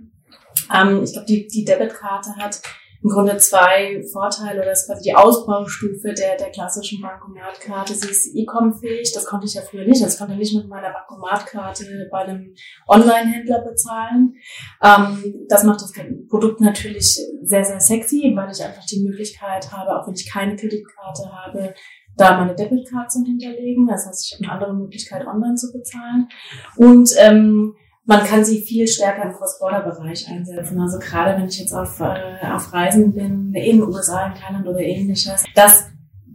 Ähm, 0.73 1.03
ich 1.03 1.13
glaube, 1.13 1.27
die, 1.27 1.47
die 1.47 1.65
Debitkarte 1.65 2.35
hat 2.35 2.61
im 3.01 3.09
Grunde 3.09 3.37
zwei 3.37 4.03
Vorteile. 4.11 4.63
Das 4.65 4.81
ist 4.81 4.87
quasi 4.87 5.03
die 5.03 5.15
Ausbaustufe 5.15 6.13
der, 6.13 6.35
der 6.37 6.51
klassischen 6.51 7.01
Bankomatkarte. 7.01 7.95
Sie 7.95 8.09
ist 8.09 8.35
E-Com-fähig. 8.35 9.11
Das 9.13 9.25
konnte 9.25 9.47
ich 9.47 9.53
ja 9.53 9.61
früher 9.61 9.85
nicht. 9.85 10.03
Das 10.03 10.17
konnte 10.17 10.33
ich 10.33 10.39
nicht 10.39 10.55
mit 10.55 10.67
meiner 10.67 10.91
Bankomatkarte 10.91 12.09
bei 12.11 12.19
einem 12.19 12.53
Online-Händler 12.87 13.61
bezahlen. 13.61 14.35
Ähm, 14.83 15.45
das 15.47 15.63
macht 15.63 15.81
das 15.81 15.93
Produkt 16.29 16.59
natürlich 16.59 17.19
sehr, 17.41 17.63
sehr 17.63 17.79
sexy, 17.79 18.33
weil 18.35 18.51
ich 18.51 18.63
einfach 18.63 18.85
die 18.85 19.03
Möglichkeit 19.03 19.71
habe, 19.71 19.97
auch 19.97 20.07
wenn 20.07 20.15
ich 20.15 20.29
keine 20.29 20.55
Kreditkarte 20.57 21.31
habe, 21.31 21.73
da 22.17 22.37
meine 22.37 22.53
Debitkarte 22.53 23.07
zu 23.07 23.23
hinterlegen. 23.23 23.87
Das 23.87 24.05
heißt, 24.05 24.25
ich 24.25 24.33
habe 24.33 24.43
eine 24.43 24.53
andere 24.53 24.73
Möglichkeit, 24.73 25.25
online 25.25 25.55
zu 25.55 25.71
bezahlen. 25.71 26.27
Und 26.75 27.11
ähm, 27.17 27.75
man 28.09 28.23
kann 28.23 28.43
sie 28.43 28.59
viel 28.61 28.87
stärker 28.87 29.21
im 29.21 29.33
Cross-Border-Bereich 29.33 30.27
einsetzen. 30.27 30.81
Also 30.81 30.97
gerade 30.97 31.39
wenn 31.39 31.47
ich 31.47 31.59
jetzt 31.59 31.73
auf, 31.73 31.99
äh, 31.99 32.43
auf 32.51 32.73
Reisen 32.73 33.13
bin, 33.13 33.53
in 33.53 33.77
den 33.77 33.83
USA, 33.83 34.25
in 34.25 34.33
Thailand 34.33 34.67
oder 34.67 34.79
ähnliches, 34.79 35.43
das 35.53 35.85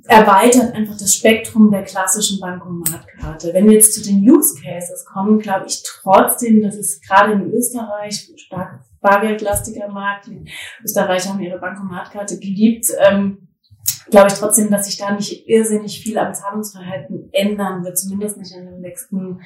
erweitert 0.07 0.73
einfach 0.73 0.97
das 0.97 1.13
Spektrum 1.17 1.73
der 1.73 1.83
klassischen 1.83 2.39
Bankomatkarte. 2.39 3.53
Wenn 3.53 3.67
wir 3.67 3.73
jetzt 3.73 3.93
zu 3.93 4.09
den 4.09 4.21
Use 4.21 4.55
Cases 4.63 5.05
kommen, 5.05 5.41
glaube 5.41 5.67
ich 5.67 5.83
trotzdem, 5.85 6.63
dass 6.63 6.77
es 6.77 7.01
gerade 7.01 7.33
in 7.33 7.53
Österreich 7.53 8.31
stark 8.37 8.85
bargeldlastiger 9.01 9.89
Markt, 9.89 10.29
die 10.29 10.45
Österreicher 10.85 11.31
haben 11.31 11.41
ihre 11.41 11.59
Bankomatkarte 11.59 12.39
geliebt, 12.39 12.87
ähm, 13.05 13.49
glaube 14.11 14.29
ich 14.29 14.35
trotzdem, 14.35 14.71
dass 14.71 14.87
sich 14.87 14.97
da 14.97 15.11
nicht 15.11 15.49
irrsinnig 15.49 16.01
viel 16.01 16.19
am 16.19 16.33
Zahlungsverhalten 16.33 17.31
ändern 17.33 17.83
wird, 17.83 17.99
zumindest 17.99 18.39
nicht 18.39 18.55
in 18.55 18.65
den 18.65 18.81
nächsten 18.81 19.41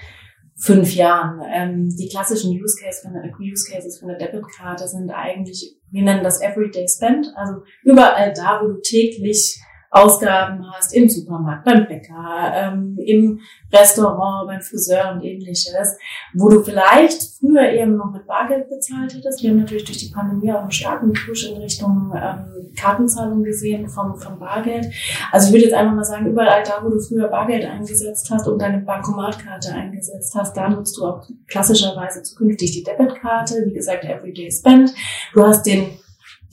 fünf 0.58 0.94
Jahren. 0.94 1.40
Ähm, 1.52 1.88
die 1.96 2.08
klassischen 2.08 2.50
Use, 2.50 2.76
Case 2.82 3.00
von 3.02 3.12
der, 3.12 3.22
Use 3.38 3.70
Cases 3.70 3.98
von 3.98 4.08
der 4.08 4.18
Debitkarte 4.18 4.86
sind 4.88 5.10
eigentlich, 5.10 5.76
wir 5.90 6.02
nennen 6.02 6.24
das 6.24 6.42
Everyday 6.42 6.86
Spend, 6.88 7.28
also 7.36 7.62
überall 7.82 8.32
da, 8.32 8.60
wo 8.62 8.68
du 8.68 8.80
täglich 8.80 9.60
Ausgaben 9.90 10.64
hast 10.70 10.94
im 10.94 11.08
Supermarkt, 11.08 11.64
beim 11.64 11.86
Bäcker, 11.86 12.52
ähm, 12.54 12.98
im 12.98 13.40
Restaurant, 13.72 14.46
beim 14.46 14.60
Friseur 14.60 15.12
und 15.12 15.24
ähnliches, 15.24 15.96
wo 16.34 16.48
du 16.48 16.62
vielleicht 16.62 17.22
früher 17.38 17.72
eben 17.72 17.96
noch 17.96 18.12
mit 18.12 18.26
Bargeld 18.26 18.68
bezahlt 18.68 19.14
hättest. 19.14 19.42
Wir 19.42 19.50
haben 19.50 19.60
natürlich 19.60 19.84
durch 19.84 19.98
die 19.98 20.12
Pandemie 20.12 20.52
auch 20.52 20.60
einen 20.60 20.70
starken 20.70 21.12
Push 21.12 21.50
in 21.50 21.56
Richtung 21.56 22.12
ähm, 22.14 22.72
Kartenzahlung 22.76 23.42
gesehen 23.42 23.88
vom, 23.88 24.18
vom 24.18 24.38
Bargeld. 24.38 24.92
Also 25.32 25.48
ich 25.48 25.52
würde 25.54 25.64
jetzt 25.64 25.74
einfach 25.74 25.94
mal 25.94 26.04
sagen, 26.04 26.26
überall 26.26 26.62
da, 26.62 26.84
wo 26.84 26.90
du 26.90 27.00
früher 27.00 27.28
Bargeld 27.28 27.64
eingesetzt 27.64 28.28
hast 28.30 28.46
und 28.46 28.60
deine 28.60 28.78
Bankomatkarte 28.78 29.72
eingesetzt 29.72 30.34
hast, 30.36 30.56
da 30.56 30.68
nutzt 30.68 30.96
du 30.98 31.06
auch 31.06 31.26
klassischerweise 31.46 32.22
zukünftig 32.22 32.72
die 32.72 32.82
Debitkarte, 32.82 33.64
wie 33.66 33.72
gesagt, 33.72 34.04
Everyday 34.04 34.50
Spend. 34.50 34.92
Du 35.32 35.44
hast 35.44 35.64
den 35.66 35.98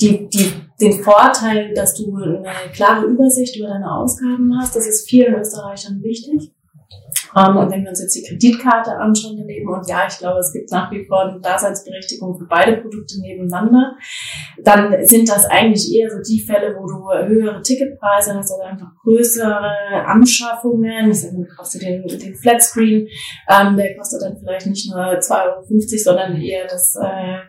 die, 0.01 0.29
die, 0.29 0.51
den 0.79 1.03
Vorteil, 1.03 1.73
dass 1.73 1.95
du 1.95 2.15
eine 2.15 2.71
klare 2.73 3.05
Übersicht 3.05 3.55
über 3.57 3.67
deine 3.67 3.91
Ausgaben 3.91 4.57
hast. 4.59 4.75
Das 4.75 4.87
ist 4.87 5.09
vielen 5.09 5.35
Österreichern 5.35 6.01
wichtig. 6.03 6.54
Ähm, 7.35 7.57
und 7.57 7.71
wenn 7.71 7.83
wir 7.83 7.89
uns 7.89 8.01
jetzt 8.01 8.15
die 8.15 8.23
Kreditkarte 8.23 8.91
anschauen 8.91 9.37
daneben, 9.37 9.69
und 9.69 9.87
ja, 9.87 10.05
ich 10.07 10.17
glaube, 10.17 10.39
es 10.39 10.51
gibt 10.51 10.71
nach 10.71 10.91
wie 10.91 11.05
vor 11.05 11.21
eine 11.21 11.39
Daseinsberechtigung 11.39 12.37
für 12.37 12.45
beide 12.45 12.77
Produkte 12.77 13.19
nebeneinander, 13.21 13.95
dann 14.63 15.05
sind 15.05 15.29
das 15.29 15.45
eigentlich 15.45 15.93
eher 15.93 16.09
so 16.09 16.17
die 16.21 16.41
Fälle, 16.41 16.75
wo 16.77 16.85
du 16.85 17.27
höhere 17.27 17.61
Ticketpreise 17.61 18.35
hast 18.35 18.53
oder 18.53 18.67
einfach 18.67 18.91
größere 19.03 20.05
Anschaffungen. 20.05 21.11
Ich 21.11 21.21
sage, 21.21 21.35
du 21.37 21.55
kostet 21.55 21.83
den, 21.83 22.05
den 22.07 22.35
Flatscreen, 22.35 23.07
ähm, 23.49 23.77
der 23.77 23.95
kostet 23.97 24.21
dann 24.21 24.37
vielleicht 24.37 24.67
nicht 24.67 24.91
nur 24.91 25.03
2,50 25.03 25.31
Euro, 25.31 25.63
sondern 25.97 26.41
eher 26.41 26.67
das 26.67 26.95
äh, 27.01 27.39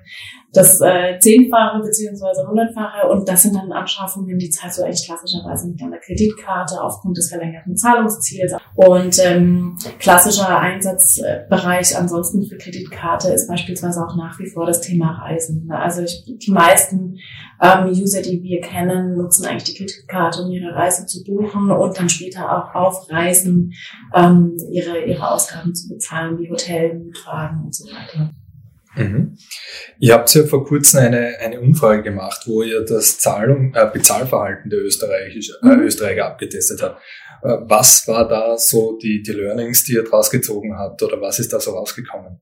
das 0.56 0.80
äh, 0.80 1.18
zehnfache 1.18 1.80
beziehungsweise 1.80 2.46
hundertfache 2.48 3.08
und 3.08 3.28
das 3.28 3.42
sind 3.42 3.54
dann 3.54 3.70
Anschaffungen, 3.72 4.38
die 4.38 4.48
zahlst 4.48 4.78
du 4.78 4.84
eigentlich 4.84 5.04
klassischerweise 5.06 5.68
mit 5.68 5.80
deiner 5.80 5.98
Kreditkarte 5.98 6.80
aufgrund 6.80 7.18
des 7.18 7.28
verlängerten 7.28 7.76
Zahlungsziels. 7.76 8.54
Und 8.74 9.18
ähm, 9.22 9.65
klassischer 9.98 10.58
Einsatzbereich 10.58 11.96
ansonsten 11.96 12.46
für 12.46 12.56
Kreditkarte 12.56 13.28
ist 13.28 13.48
beispielsweise 13.48 14.04
auch 14.04 14.16
nach 14.16 14.38
wie 14.38 14.48
vor 14.48 14.66
das 14.66 14.80
Thema 14.80 15.22
Reisen. 15.22 15.70
Also 15.70 16.02
ich, 16.02 16.24
die 16.26 16.50
meisten 16.50 17.18
ähm, 17.60 17.88
User, 17.88 18.22
die 18.22 18.42
wir 18.42 18.60
kennen, 18.60 19.16
nutzen 19.16 19.46
eigentlich 19.46 19.64
die 19.64 19.76
Kreditkarte, 19.76 20.42
um 20.42 20.50
ihre 20.50 20.74
Reise 20.74 21.06
zu 21.06 21.24
buchen 21.24 21.70
und 21.70 21.98
dann 21.98 22.08
später 22.08 22.44
auch 22.50 22.74
auf 22.74 23.10
Reisen 23.10 23.72
ähm, 24.14 24.56
ihre, 24.70 25.04
ihre 25.04 25.30
Ausgaben 25.30 25.74
zu 25.74 25.88
bezahlen, 25.88 26.38
wie 26.38 26.50
Hotel, 26.50 26.94
Mietwagen 26.94 27.64
und 27.64 27.74
so 27.74 27.86
weiter. 27.86 28.30
Mhm. 28.96 29.36
Ihr 29.98 30.14
habt 30.14 30.34
ja 30.34 30.44
vor 30.44 30.64
kurzem 30.64 31.00
eine, 31.00 31.38
eine 31.38 31.60
Umfrage 31.60 32.02
gemacht, 32.02 32.42
wo 32.46 32.62
ihr 32.62 32.84
das 32.84 33.18
Zahlung, 33.18 33.74
äh, 33.74 33.88
Bezahlverhalten 33.92 34.70
der 34.70 34.80
Österreichisch, 34.80 35.50
äh, 35.62 35.66
mhm. 35.66 35.82
Österreicher 35.82 36.26
abgetestet 36.26 36.82
habt. 36.82 37.00
Äh, 37.42 37.56
was 37.62 38.06
war 38.08 38.28
da 38.28 38.56
so 38.58 38.98
die, 38.98 39.22
die 39.22 39.32
Learnings, 39.32 39.84
die 39.84 39.94
ihr 39.94 40.04
draus 40.04 40.30
gezogen 40.30 40.76
habt 40.78 41.02
oder 41.02 41.20
was 41.20 41.38
ist 41.38 41.52
da 41.52 41.60
so 41.60 41.72
rausgekommen? 41.72 42.40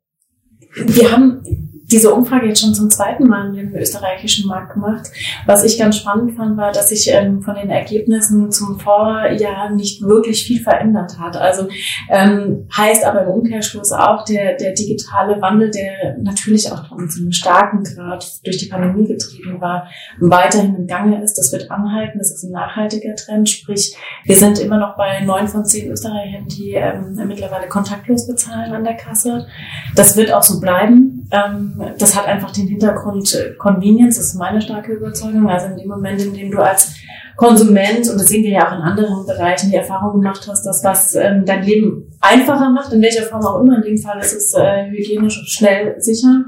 Wir 0.75 1.13
haben 1.13 1.74
diese 1.95 2.13
Umfrage 2.13 2.49
jetzt 2.49 2.61
schon 2.61 2.75
zum 2.75 2.91
zweiten 2.91 3.29
Mal 3.29 3.57
im 3.57 3.73
österreichischen 3.73 4.49
Markt 4.49 4.75
gemacht. 4.75 5.13
Was 5.47 5.63
ich 5.63 5.79
ganz 5.79 5.97
spannend 5.97 6.37
fand, 6.37 6.57
war, 6.57 6.73
dass 6.73 6.89
sich 6.89 7.09
ähm, 7.09 7.41
von 7.41 7.55
den 7.55 7.71
Ergebnissen 7.71 8.51
zum 8.51 8.81
Vorjahr 8.81 9.71
nicht 9.71 10.03
wirklich 10.03 10.45
viel 10.45 10.61
verändert 10.61 11.21
hat. 11.21 11.37
Also 11.37 11.69
ähm, 12.11 12.67
heißt 12.77 13.05
aber 13.05 13.23
im 13.23 13.29
Umkehrschluss 13.29 13.93
auch 13.93 14.25
der, 14.25 14.57
der 14.57 14.73
digitale 14.73 15.41
Wandel, 15.41 15.71
der 15.71 16.19
natürlich 16.19 16.73
auch 16.73 16.85
zu 17.09 17.21
einem 17.21 17.31
starken 17.31 17.85
Grad 17.85 18.27
durch 18.45 18.59
die 18.59 18.67
Pandemie 18.67 19.07
getrieben 19.07 19.61
war, 19.61 19.87
weiterhin 20.19 20.75
im 20.75 20.87
Gange 20.89 21.23
ist. 21.23 21.39
Das 21.39 21.53
wird 21.53 21.71
anhalten. 21.71 22.19
Das 22.19 22.33
ist 22.33 22.43
ein 22.43 22.51
nachhaltiger 22.51 23.15
Trend. 23.15 23.49
Sprich, 23.49 23.97
wir 24.25 24.35
sind 24.35 24.59
immer 24.59 24.79
noch 24.79 24.97
bei 24.97 25.21
neun 25.21 25.47
von 25.47 25.65
zehn 25.65 25.93
Österreichern, 25.93 26.49
die 26.49 26.73
ähm, 26.73 27.15
mittlerweile 27.29 27.69
kontaktlos 27.69 28.27
bezahlen 28.27 28.73
an 28.73 28.83
der 28.83 28.95
Kasse. 28.95 29.47
Das 29.95 30.17
wird 30.17 30.33
auch 30.33 30.43
so 30.43 30.59
bleiben. 30.59 31.03
Ähm, 31.31 31.81
das 31.99 32.16
hat 32.16 32.26
einfach 32.26 32.50
den 32.52 32.69
Hintergrund 32.69 33.35
äh, 33.35 33.54
Convenience, 33.54 34.19
ist 34.19 34.35
meine 34.35 34.61
starke 34.61 34.93
Überzeugung. 34.93 35.49
Also 35.49 35.66
in 35.66 35.76
dem 35.76 35.88
Moment, 35.88 36.21
in 36.21 36.35
dem 36.35 36.50
du 36.50 36.59
als 36.59 36.95
Konsument, 37.37 38.09
und 38.09 38.19
das 38.19 38.28
sehen 38.28 38.45
wir 38.45 38.50
ja 38.50 38.69
auch 38.69 38.76
in 38.76 38.83
anderen 38.83 39.26
Bereichen, 39.26 39.71
die 39.71 39.76
Erfahrung 39.76 40.21
gemacht 40.21 40.47
hast, 40.49 40.64
dass 40.64 40.85
was 40.85 41.14
ähm, 41.14 41.45
dein 41.45 41.64
Leben 41.64 42.11
einfacher 42.21 42.71
macht, 42.71 42.93
in 42.93 43.02
welcher 43.02 43.25
Form 43.25 43.45
auch 43.45 43.61
immer, 43.61 43.76
in 43.76 43.83
dem 43.83 43.99
Fall 43.99 44.21
ist 44.21 44.35
es 44.35 44.54
äh, 44.54 44.87
hygienisch 44.88 45.43
schnell 45.47 46.00
sicher, 46.00 46.45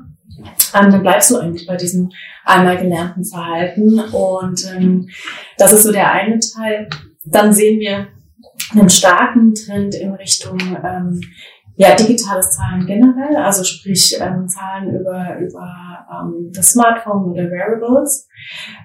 ähm, 0.75 0.91
dann 0.91 1.03
bleibst 1.03 1.31
du 1.31 1.39
eigentlich 1.39 1.67
bei 1.67 1.77
diesem 1.77 2.11
einmal 2.45 2.77
gelernten 2.77 3.25
Verhalten. 3.25 3.99
Und 3.99 4.65
das 5.59 5.73
ist 5.73 5.83
so 5.83 5.93
der 5.93 6.13
eine 6.13 6.39
Teil. 6.39 6.89
Dann 7.25 7.53
sehen 7.53 7.81
wir 7.81 8.07
einen 8.75 8.89
starken 8.89 9.55
Trend 9.55 9.95
in 9.95 10.15
Richtung 10.15 10.59
ähm, 10.85 11.21
ja, 11.77 11.95
digitales 11.95 12.57
Zahlen 12.57 12.87
generell, 12.87 13.37
also 13.37 13.63
sprich 13.63 14.19
ähm, 14.21 14.49
Zahlen 14.49 14.99
über, 14.99 15.39
über 15.39 16.07
ähm, 16.11 16.51
das 16.53 16.71
Smartphone 16.71 17.33
oder 17.33 17.51
Wearables. 17.51 18.29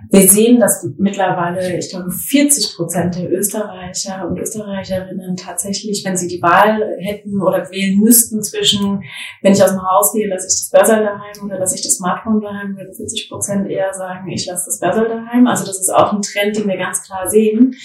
Wir 0.09 0.27
sehen, 0.27 0.59
dass 0.59 0.87
mittlerweile, 0.97 1.77
ich 1.77 1.89
glaube, 1.89 2.11
40 2.11 2.75
Prozent 2.75 3.15
der 3.15 3.31
Österreicher 3.31 4.27
und 4.27 4.37
Österreicherinnen 4.37 5.35
tatsächlich, 5.35 6.03
wenn 6.05 6.17
sie 6.17 6.27
die 6.27 6.41
Wahl 6.41 6.97
hätten 6.99 7.41
oder 7.41 7.69
wählen 7.71 7.99
müssten 7.99 8.43
zwischen, 8.43 9.03
wenn 9.41 9.53
ich 9.53 9.63
aus 9.63 9.71
dem 9.71 9.81
Haus 9.81 10.13
gehe, 10.13 10.27
lasse 10.27 10.47
ich 10.47 10.53
das 10.53 10.69
Börser 10.71 11.03
daheim 11.03 11.45
oder 11.45 11.59
lasse 11.59 11.75
ich 11.75 11.83
das 11.83 11.95
Smartphone 11.95 12.41
daheim, 12.41 12.75
würden 12.75 12.93
40 12.93 13.29
Prozent 13.29 13.69
eher 13.69 13.93
sagen, 13.93 14.29
ich 14.29 14.45
lasse 14.45 14.65
das 14.67 14.79
Börser 14.79 15.07
daheim. 15.07 15.47
Also 15.47 15.65
das 15.65 15.79
ist 15.79 15.93
auch 15.93 16.13
ein 16.13 16.21
Trend, 16.21 16.57
den 16.57 16.67
wir 16.67 16.77
ganz 16.77 17.03
klar 17.03 17.29
sehen. 17.29 17.75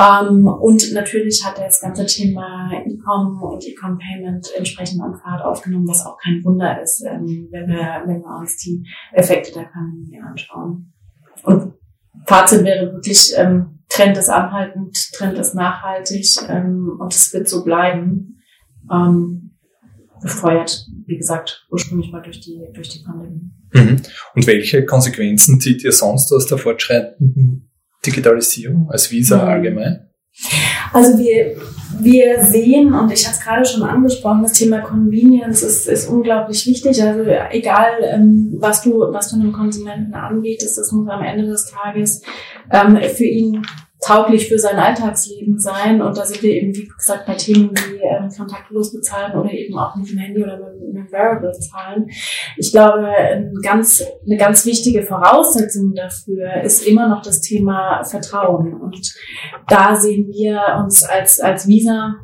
Ähm, 0.00 0.46
und 0.46 0.92
natürlich 0.92 1.44
hat 1.44 1.58
das 1.58 1.80
ganze 1.80 2.06
Thema 2.06 2.70
E-Com 2.86 3.42
und 3.42 3.66
E-Com 3.66 3.98
Payment 3.98 4.48
entsprechend 4.56 5.02
an 5.02 5.14
Fahrt 5.16 5.44
aufgenommen, 5.44 5.88
was 5.88 6.04
auch 6.04 6.18
kein 6.18 6.42
Wunder 6.44 6.80
ist, 6.82 7.04
ähm, 7.04 7.48
wenn 7.50 7.68
wir, 7.68 8.02
wenn 8.06 8.20
wir 8.20 8.38
uns 8.38 8.56
die 8.58 8.84
Effekte 9.12 9.52
der 9.52 9.68
Pandemie 9.72 10.20
anschauen. 10.20 10.92
Und 11.42 11.74
Fazit 12.26 12.64
wäre 12.64 12.92
wirklich, 12.92 13.32
ähm, 13.36 13.80
Trend 13.88 14.16
ist 14.18 14.28
anhaltend, 14.28 15.12
Trend 15.14 15.38
ist 15.38 15.54
nachhaltig 15.54 16.26
ähm, 16.48 16.98
und 17.00 17.14
es 17.14 17.32
wird 17.32 17.48
so 17.48 17.64
bleiben. 17.64 18.42
Ähm, 18.90 19.48
befeuert, 20.20 20.86
wie 21.06 21.16
gesagt, 21.16 21.66
ursprünglich 21.70 22.10
mal 22.10 22.22
durch 22.22 22.40
die, 22.40 22.60
durch 22.74 22.88
die 22.88 23.02
Pandemie. 23.04 23.50
Mhm. 23.72 24.02
Und 24.34 24.46
welche 24.46 24.84
Konsequenzen 24.84 25.60
zieht 25.60 25.84
ihr 25.84 25.92
sonst 25.92 26.32
aus 26.32 26.46
der 26.46 26.58
fortschreitenden 26.58 27.70
Digitalisierung 28.04 28.90
als 28.90 29.10
Visa 29.10 29.36
mhm. 29.42 29.48
allgemein? 29.48 30.10
Also 30.92 31.18
wir, 31.18 31.56
wir 32.00 32.44
sehen, 32.44 32.94
und 32.94 33.12
ich 33.12 33.26
habe 33.26 33.36
es 33.36 33.42
gerade 33.42 33.64
schon 33.64 33.82
angesprochen, 33.82 34.42
das 34.42 34.52
Thema 34.52 34.80
Convenience 34.80 35.62
ist, 35.62 35.88
ist 35.88 36.08
unglaublich 36.08 36.66
wichtig. 36.66 37.02
Also 37.02 37.22
egal, 37.50 37.92
ähm, 38.02 38.56
was, 38.58 38.82
du, 38.82 39.00
was 39.10 39.30
du 39.30 39.36
einem 39.36 39.52
Konsumenten 39.52 40.14
anbietest, 40.14 40.78
das 40.78 40.92
muss 40.92 41.08
am 41.08 41.22
Ende 41.22 41.46
des 41.46 41.66
Tages 41.66 42.22
ähm, 42.70 42.98
für 43.14 43.24
ihn 43.24 43.62
tauglich 44.08 44.48
für 44.48 44.58
sein 44.58 44.78
Alltagsleben 44.78 45.58
sein. 45.58 46.00
Und 46.00 46.16
da 46.16 46.24
sind 46.24 46.42
wir 46.42 46.50
eben, 46.50 46.74
wie 46.74 46.88
gesagt, 46.88 47.26
bei 47.26 47.34
Themen 47.34 47.70
wie 47.70 48.00
ähm, 48.00 48.28
kontaktlos 48.34 48.92
bezahlen 48.92 49.38
oder 49.38 49.52
eben 49.52 49.78
auch 49.78 49.94
mit 49.96 50.10
dem 50.10 50.18
Handy 50.18 50.42
oder 50.42 50.56
mit, 50.56 50.80
mit 50.80 50.96
dem 50.96 51.12
Wearable 51.12 51.52
zahlen. 51.52 52.06
Ich 52.56 52.72
glaube, 52.72 53.06
ein 53.06 53.52
ganz, 53.62 54.02
eine 54.24 54.38
ganz 54.38 54.64
wichtige 54.64 55.02
Voraussetzung 55.02 55.94
dafür 55.94 56.62
ist 56.62 56.86
immer 56.86 57.08
noch 57.08 57.22
das 57.22 57.42
Thema 57.42 58.02
Vertrauen. 58.02 58.80
Und 58.80 59.14
da 59.68 59.94
sehen 59.94 60.28
wir 60.28 60.82
uns 60.82 61.04
als, 61.04 61.40
als 61.40 61.68
Visa 61.68 62.14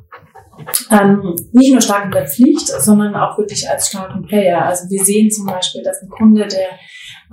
ähm, 0.91 1.35
nicht 1.53 1.73
nur 1.73 1.83
stark 1.83 2.07
in 2.07 2.13
der 2.13 2.27
Pflicht, 2.27 2.69
sondern 2.69 3.15
auch 3.15 3.37
wirklich 3.37 3.69
als 3.69 3.89
starken 3.89 4.23
Player. 4.23 4.65
Also 4.65 4.89
wir 4.89 5.05
sehen 5.05 5.31
zum 5.31 5.47
Beispiel, 5.47 5.83
dass 5.83 6.01
ein 6.01 6.09
Kunde, 6.09 6.47
der 6.47 6.71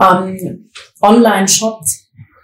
ähm, 0.01 0.69
online 1.01 1.47
shoppt, 1.47 2.00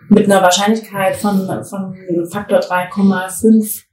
mit 0.10 0.26
einer 0.26 0.42
Wahrscheinlichkeit 0.42 1.16
von, 1.16 1.48
von 1.64 1.96
Faktor 2.32 2.60
3,5 2.60 3.88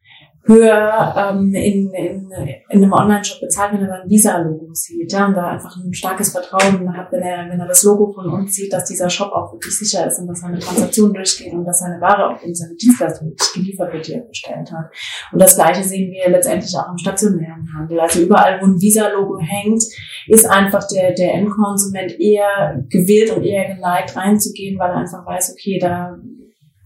höher 0.47 1.15
ähm, 1.17 1.55
in, 1.55 1.91
in, 1.95 2.31
in 2.69 2.83
einem 2.83 2.93
Online-Shop 2.93 3.41
bezahlt, 3.41 3.73
wenn 3.73 3.87
er 3.87 4.03
ein 4.03 4.11
Visa-Logo 4.11 4.69
sieht, 4.75 5.11
ja, 5.11 5.27
und 5.27 5.35
da 5.35 5.53
einfach 5.53 5.75
ein 5.77 5.93
starkes 5.95 6.33
Vertrauen 6.33 6.95
hat, 6.95 7.11
wenn 7.13 7.23
er, 7.23 7.49
wenn 7.51 7.59
er 7.59 7.67
das 7.67 7.83
Logo 7.83 8.13
von 8.13 8.29
uns 8.29 8.55
sieht, 8.55 8.73
dass 8.73 8.85
dieser 8.85 9.09
Shop 9.09 9.33
auch 9.33 9.53
wirklich 9.53 9.79
sicher 9.79 10.07
ist 10.07 10.19
und 10.19 10.27
dass 10.27 10.41
seine 10.41 10.59
Transaktion 10.59 11.15
durchgeht 11.15 11.55
und 11.55 11.65
dass 11.65 11.81
seine 11.81 12.01
Ware 12.01 12.29
auch 12.29 12.43
in 12.43 12.55
seine 12.55 12.75
Dienstleistung 12.75 13.35
geliefert 13.55 13.93
wird, 13.93 14.07
die 14.07 14.13
er 14.13 14.21
bestellt 14.21 14.71
hat. 14.71 14.91
Und 15.33 15.41
das 15.41 15.55
Gleiche 15.55 15.83
sehen 15.83 16.13
wir 16.13 16.31
letztendlich 16.31 16.77
auch 16.77 16.91
im 16.91 16.99
stationären 16.99 17.67
Handel. 17.75 18.01
Also 18.01 18.21
überall, 18.21 18.61
wo 18.61 18.67
ein 18.67 18.81
Visa-Logo 18.81 19.39
hängt, 19.41 19.83
ist 20.29 20.49
einfach 20.49 20.87
der, 20.89 21.13
der 21.13 21.35
Endkonsument 21.35 22.19
eher 22.21 22.85
gewillt 22.89 23.31
und 23.37 23.45
eher 23.45 23.75
geneigt 23.75 24.17
reinzugehen, 24.17 24.79
weil 24.79 24.91
er 24.91 24.99
einfach 24.99 25.27
weiß, 25.27 25.53
okay, 25.53 25.79
da 25.81 26.17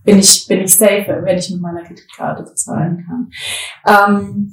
bin 0.04 0.18
ich, 0.18 0.46
bin 0.48 0.60
ich 0.60 0.74
safe, 0.74 1.20
wenn 1.22 1.38
ich 1.38 1.50
mit 1.50 1.60
meiner 1.60 1.82
Kreditkarte 1.82 2.42
bezahlen 2.42 3.04
kann. 3.06 3.30
Ähm, 3.86 4.52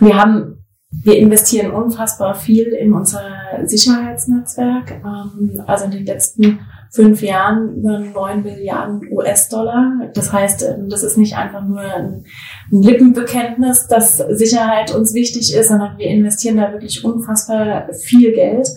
wir 0.00 0.16
haben, 0.16 0.64
wir 0.90 1.18
investieren 1.18 1.70
unfassbar 1.70 2.34
viel 2.34 2.68
in 2.68 2.92
unser 2.92 3.22
Sicherheitsnetzwerk. 3.64 5.00
Ähm, 5.04 5.62
also 5.66 5.84
in 5.84 5.92
den 5.92 6.06
letzten 6.06 6.60
fünf 6.90 7.22
Jahren 7.22 7.76
über 7.76 8.00
9 8.00 8.42
Milliarden 8.42 9.00
US-Dollar. 9.12 10.10
Das 10.12 10.32
heißt, 10.32 10.62
ähm, 10.62 10.88
das 10.88 11.04
ist 11.04 11.16
nicht 11.16 11.36
einfach 11.36 11.64
nur 11.64 11.80
ein 11.80 12.24
Lippenbekenntnis, 12.70 13.86
dass 13.86 14.16
Sicherheit 14.16 14.92
uns 14.94 15.14
wichtig 15.14 15.54
ist, 15.54 15.68
sondern 15.68 15.96
wir 15.98 16.06
investieren 16.06 16.56
da 16.56 16.72
wirklich 16.72 17.04
unfassbar 17.04 17.92
viel 17.92 18.32
Geld. 18.32 18.68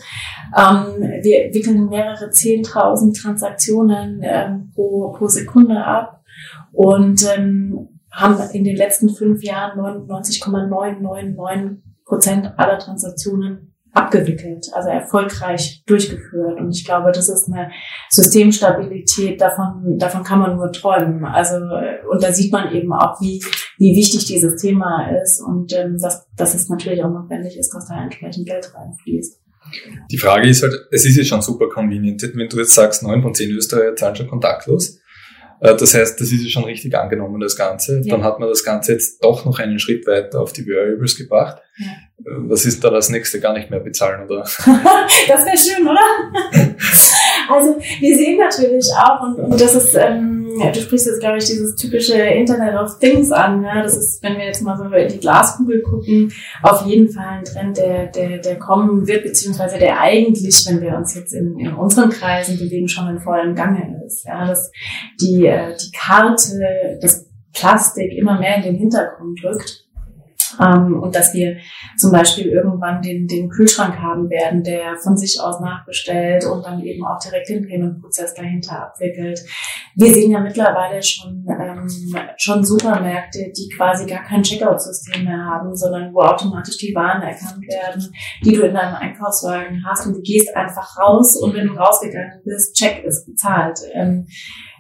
Ähm, 0.56 1.02
wir 1.24 1.52
wickeln 1.54 1.90
mehrere 1.90 2.30
10.000 2.30 3.20
Transaktionen 3.20 4.22
ähm, 4.24 4.72
pro, 4.76 5.12
pro 5.12 5.28
Sekunde 5.28 5.84
ab 5.84 6.22
und 6.72 7.26
haben 8.12 8.38
in 8.54 8.64
den 8.64 8.76
letzten 8.76 9.10
fünf 9.10 9.44
Jahren 9.44 9.78
99,999 9.78 11.84
Prozent 12.06 12.54
aller 12.58 12.78
Transaktionen 12.78 13.73
abgewickelt, 13.94 14.68
also 14.74 14.90
erfolgreich 14.90 15.84
durchgeführt. 15.86 16.60
Und 16.60 16.72
ich 16.72 16.84
glaube, 16.84 17.12
das 17.12 17.30
ist 17.30 17.48
eine 17.48 17.72
Systemstabilität, 18.10 19.40
davon, 19.40 19.98
davon 19.98 20.24
kann 20.24 20.40
man 20.40 20.56
nur 20.56 20.72
träumen. 20.72 21.24
Also, 21.26 21.58
und 22.10 22.24
da 22.24 22.34
sieht 22.34 22.52
man 22.52 22.74
eben 22.74 22.92
auch, 22.92 23.22
wie, 23.22 23.44
wie 23.78 23.96
wichtig 23.96 24.26
dieses 24.26 24.62
Thema 24.62 25.10
ist 25.22 25.42
und 25.42 25.74
ähm, 25.74 25.98
dass, 26.02 26.28
dass 26.36 26.56
es 26.56 26.70
natürlich 26.70 27.04
auch 27.04 27.12
notwendig 27.12 27.58
ist, 27.58 27.72
dass 27.74 27.88
da 27.88 28.04
entsprechend 28.04 28.48
Geld 28.48 28.74
reinfließt. 28.74 29.40
Die 30.12 30.18
Frage 30.18 30.50
ist 30.50 30.64
halt, 30.64 30.74
es 30.92 31.06
ist 31.06 31.16
ja 31.16 31.24
schon 31.24 31.42
super 31.42 31.70
convenient, 31.70 32.22
wenn 32.36 32.50
du 32.50 32.58
jetzt 32.58 32.76
sagst, 32.76 33.04
neun 33.04 33.22
von 33.22 33.34
zehn 33.34 33.52
Österreicher 33.52 33.96
zahlen 33.96 34.16
schon 34.16 34.28
kontaktlos. 34.28 35.00
Äh, 35.64 35.78
das 35.78 35.94
heißt, 35.94 36.20
das 36.20 36.32
ist 36.32 36.44
ja 36.44 36.50
schon 36.50 36.66
richtig 36.66 36.96
angenommen, 36.96 37.40
das 37.40 37.56
Ganze. 37.56 38.02
Ja. 38.04 38.16
Dann 38.16 38.24
hat 38.24 38.40
man 38.40 38.50
das 38.50 38.64
Ganze 38.64 38.92
jetzt 38.94 39.24
doch 39.24 39.46
noch 39.46 39.60
einen 39.60 39.80
Schritt 39.80 40.06
weiter 40.06 40.42
auf 40.42 40.52
die 40.52 40.68
Variables 40.68 41.18
gebracht. 41.18 41.62
Ja. 41.78 41.86
Äh, 41.86 42.50
was 42.50 42.66
ist 42.66 42.84
da 42.84 42.90
das 42.90 43.10
nächste? 43.10 43.40
Gar 43.40 43.54
nicht 43.54 43.70
mehr 43.70 43.80
bezahlen, 43.80 44.26
oder? 44.26 44.42
das 45.28 45.46
wäre 45.46 45.58
schön, 45.58 45.88
oder? 45.88 46.00
also 47.50 47.78
wir 48.00 48.16
sehen 48.16 48.38
natürlich 48.38 48.88
auch, 48.94 49.22
und, 49.22 49.36
und 49.36 49.62
das 49.62 49.74
ist, 49.74 49.96
ähm, 49.96 50.43
du 50.60 50.80
sprichst 50.80 51.08
jetzt, 51.08 51.20
glaube 51.20 51.38
ich, 51.38 51.46
dieses 51.46 51.76
typische 51.76 52.16
Internet 52.16 52.76
of 52.76 53.00
Things 53.00 53.32
an. 53.32 53.64
Ja? 53.64 53.82
Das 53.82 53.98
ist, 53.98 54.22
wenn 54.24 54.38
wir 54.38 54.46
jetzt 54.46 54.62
mal 54.62 54.78
so 54.78 54.84
in 54.86 55.08
die 55.08 55.20
Glaskugel 55.20 55.82
gucken, 55.82 56.32
auf 56.62 56.86
jeden 56.86 57.10
Fall 57.10 57.40
ein 57.40 57.44
Trend, 57.44 57.78
der, 57.78 58.08
der, 58.08 58.40
der 58.40 58.60
kommen 58.60 59.08
wird, 59.08 59.24
beziehungsweise 59.24 59.78
der 59.78 60.00
eigentlich, 60.00 60.66
wenn 60.68 60.82
wir 60.82 60.96
uns 60.96 61.16
jetzt 61.16 61.34
in, 61.34 61.58
in 61.60 61.74
unseren 61.74 62.10
Kreisen 62.10 62.58
bewegen, 62.58 62.88
schon 62.88 63.08
in 63.08 63.20
vollem 63.20 63.56
Gange 63.56 64.02
ist. 64.06 64.26
Ja? 64.26 64.46
Dass 64.46 64.72
die, 65.22 65.46
äh, 65.46 65.76
die 65.76 65.92
Karte, 65.98 66.98
das 67.02 67.30
Plastik 67.54 68.12
immer 68.14 68.40
mehr 68.40 68.58
in 68.58 68.64
den 68.64 68.76
Hintergrund 68.76 69.44
rückt 69.44 69.83
ähm, 70.60 71.02
und 71.02 71.16
dass 71.16 71.34
wir 71.34 71.58
zum 71.98 72.12
Beispiel 72.12 72.48
irgendwann 72.48 73.02
den, 73.02 73.28
den 73.28 73.50
Kühlschrank 73.50 73.98
haben 74.00 74.30
werden, 74.30 74.64
der 74.64 74.98
von 74.98 75.18
sich 75.18 75.40
aus 75.40 75.60
nachbestellt 75.60 76.46
und 76.46 76.66
dann 76.66 76.82
eben 76.84 77.06
auch 77.06 77.20
direkt 77.20 77.50
den 77.50 77.68
Payment-Prozess 77.68 78.34
dahinter 78.34 78.88
abwickelt. 78.88 79.40
Wir 79.96 80.14
sehen 80.14 80.32
ja 80.32 80.40
mittlerweile 80.40 81.02
schon, 81.02 81.46
ähm, 81.50 81.88
schon 82.38 82.64
Supermärkte, 82.64 83.52
die 83.56 83.70
quasi 83.76 84.06
gar 84.06 84.24
kein 84.24 84.44
Checkout-System 84.44 85.24
mehr 85.26 85.46
haben, 85.46 85.76
sondern 85.76 86.14
wo 86.14 86.22
automatisch 86.22 86.78
die 86.78 86.94
Waren 86.96 87.22
erkannt 87.22 87.66
werden, 87.68 88.14
die 88.44 88.54
du 88.54 88.64
in 88.64 88.74
deinem 88.74 88.96
Einkaufswagen 88.96 89.84
hast 89.86 90.08
und 90.08 90.18
du 90.18 90.22
gehst 90.22 90.56
einfach 90.56 90.98
raus 90.98 91.36
und 91.36 91.54
wenn 91.54 91.68
du 91.68 91.74
rausgegangen 91.74 92.42
bist, 92.44 92.76
Check 92.76 93.04
ist 93.04 93.26
bezahlt. 93.26 93.80
Ähm, 93.94 94.28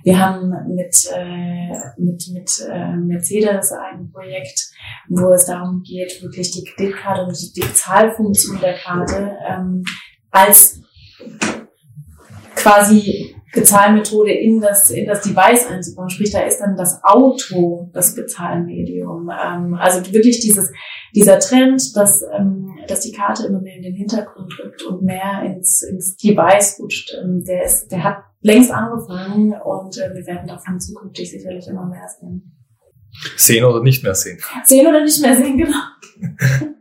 wir 0.03 0.19
haben 0.19 0.50
mit, 0.75 0.95
äh, 1.15 1.69
mit, 1.98 2.27
mit 2.33 2.67
äh, 2.69 2.95
Mercedes 2.98 3.72
ein 3.72 4.12
Projekt, 4.12 4.69
wo 5.07 5.31
es 5.31 5.45
darum 5.45 5.81
geht, 5.81 6.22
wirklich 6.22 6.51
die 6.51 6.63
Kreditkarte 6.63 7.24
und 7.24 7.55
die 7.55 7.62
Bezahlfunktion 7.62 8.60
der 8.60 8.75
Karte 8.75 9.31
ähm, 9.48 9.83
als 10.29 10.81
quasi 12.55 13.33
Bezahlmethode 13.53 14.31
in 14.31 14.60
das, 14.60 14.89
in 14.89 15.05
das 15.05 15.22
Device 15.22 15.67
einzubauen. 15.67 16.10
Sprich, 16.10 16.31
da 16.31 16.41
ist 16.41 16.60
dann 16.60 16.75
das 16.75 17.01
Auto 17.03 17.89
das 17.93 18.15
Bezahlmedium. 18.15 19.29
Ähm, 19.29 19.75
also 19.75 20.12
wirklich 20.12 20.39
dieses, 20.39 20.72
dieser 21.15 21.39
Trend, 21.39 21.95
dass, 21.95 22.24
ähm, 22.36 22.75
dass 22.88 23.01
die 23.01 23.12
Karte 23.12 23.45
immer 23.45 23.62
mehr 23.62 23.75
in 23.75 23.83
den 23.83 23.95
Hintergrund 23.95 24.51
rückt 24.60 24.83
und 24.83 25.03
mehr 25.03 25.43
ins, 25.45 25.83
ins 25.83 26.17
Device 26.17 26.79
rutscht, 26.79 27.13
ähm, 27.24 27.43
der, 27.45 27.63
ist, 27.63 27.89
der 27.89 28.03
hat 28.03 28.24
längst 28.43 28.71
angefangen 28.71 29.53
und 29.63 29.97
äh, 29.97 30.13
wir 30.13 30.25
werden 30.27 30.48
davon 30.48 30.79
zukünftig 30.79 31.31
sicherlich 31.31 31.68
immer 31.68 31.85
mehr 31.85 32.07
sehen. 32.20 32.51
Sehen 33.37 33.63
oder 33.63 33.81
nicht 33.81 34.03
mehr 34.03 34.15
sehen. 34.15 34.39
Sehen 34.65 34.87
oder 34.87 35.01
nicht 35.01 35.22
mehr 35.22 35.35
sehen, 35.35 35.57
genau. 35.57 35.77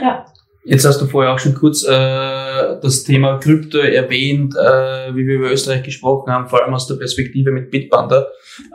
ja. 0.00 0.24
Jetzt 0.64 0.84
hast 0.84 1.00
du 1.00 1.06
vorher 1.06 1.32
auch 1.32 1.38
schon 1.38 1.54
kurz 1.54 1.84
äh, 1.84 1.88
das 1.88 3.02
Thema 3.04 3.38
Krypto 3.38 3.78
erwähnt, 3.78 4.54
äh, 4.54 5.14
wie 5.14 5.26
wir 5.26 5.36
über 5.36 5.50
Österreich 5.50 5.82
gesprochen 5.82 6.30
haben, 6.30 6.48
vor 6.48 6.62
allem 6.62 6.74
aus 6.74 6.86
der 6.86 6.96
Perspektive 6.96 7.50
mit 7.50 7.70
Bitpanda. 7.70 8.26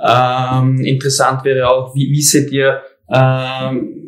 Ähm, 0.04 0.80
interessant 0.84 1.43
wäre 1.43 1.70
auch, 1.70 1.96
wie, 1.96 2.10
wie 2.12 2.22
seht 2.22 2.52
ihr 2.52 2.82
ähm, 3.10 4.05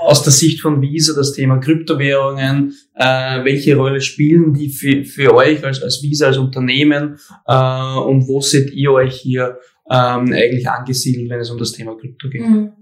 aus 0.00 0.22
der 0.22 0.32
Sicht 0.32 0.60
von 0.60 0.80
Visa 0.80 1.14
das 1.14 1.32
Thema 1.32 1.58
Kryptowährungen, 1.58 2.74
äh, 2.94 3.44
welche 3.44 3.76
Rolle 3.76 4.00
spielen 4.00 4.54
die 4.54 4.70
für, 4.70 5.04
für 5.04 5.34
euch 5.34 5.64
als, 5.64 5.82
als 5.82 6.02
Visa, 6.02 6.26
als 6.26 6.38
Unternehmen 6.38 7.18
äh, 7.46 7.98
und 7.98 8.28
wo 8.28 8.40
seht 8.40 8.72
ihr 8.72 8.92
euch 8.92 9.16
hier 9.16 9.58
ähm, 9.90 10.32
eigentlich 10.32 10.68
angesiedelt, 10.68 11.30
wenn 11.30 11.40
es 11.40 11.50
um 11.50 11.58
das 11.58 11.72
Thema 11.72 11.96
Krypto 11.96 12.28
geht? 12.28 12.42
Mhm. 12.42 12.72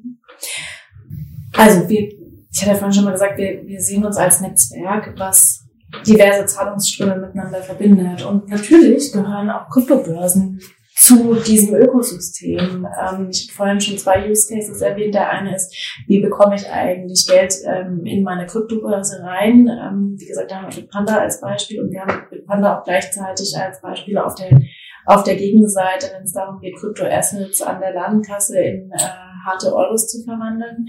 Also 1.52 1.88
wir 1.88 2.08
ich 2.56 2.62
hatte 2.62 2.72
ja 2.72 2.78
vorhin 2.78 2.94
schon 2.94 3.04
mal 3.04 3.12
gesagt, 3.12 3.36
wir, 3.36 3.66
wir 3.66 3.80
sehen 3.82 4.02
uns 4.02 4.16
als 4.16 4.40
Netzwerk, 4.40 5.12
was 5.18 5.66
diverse 6.06 6.46
Zahlungsströme 6.46 7.16
miteinander 7.16 7.60
verbindet. 7.60 8.24
Und 8.24 8.48
natürlich 8.48 9.12
gehören 9.12 9.50
auch 9.50 9.68
Kryptobörsen 9.68 10.58
zu 11.06 11.34
diesem 11.34 11.74
Ökosystem. 11.74 12.86
Ähm, 12.86 13.28
ich 13.30 13.48
habe 13.48 13.52
vorhin 13.54 13.80
schon 13.80 13.98
zwei 13.98 14.28
Use 14.28 14.52
Cases 14.52 14.80
erwähnt. 14.80 15.14
Der 15.14 15.30
eine 15.30 15.54
ist, 15.54 15.74
wie 16.08 16.20
bekomme 16.20 16.56
ich 16.56 16.68
eigentlich 16.68 17.26
Geld 17.28 17.54
ähm, 17.64 18.04
in 18.04 18.24
meine 18.24 18.46
Kryptobörse 18.46 19.22
rein? 19.22 19.68
Ähm, 19.68 20.16
wie 20.18 20.26
gesagt, 20.26 20.50
da 20.50 20.62
haben 20.62 20.74
wir 20.74 20.82
Bitpanda 20.82 21.18
als 21.18 21.40
Beispiel 21.40 21.80
und 21.80 21.92
wir 21.92 22.00
haben 22.00 22.28
Bitpanda 22.28 22.78
auch 22.78 22.84
gleichzeitig 22.84 23.56
als 23.56 23.80
Beispiel 23.80 24.18
auf 24.18 24.34
der 24.34 24.60
auf 25.08 25.22
der 25.22 25.36
Gegenseite, 25.36 26.08
wenn 26.12 26.24
es 26.24 26.32
darum 26.32 26.58
geht, 26.58 26.74
Kryptoassets 26.76 27.62
an 27.62 27.80
der 27.80 27.94
Ladenkasse 27.94 28.58
in 28.58 28.90
äh, 28.90 29.25
harte 29.46 29.74
Euros 29.74 30.08
zu 30.08 30.22
verwandeln. 30.24 30.88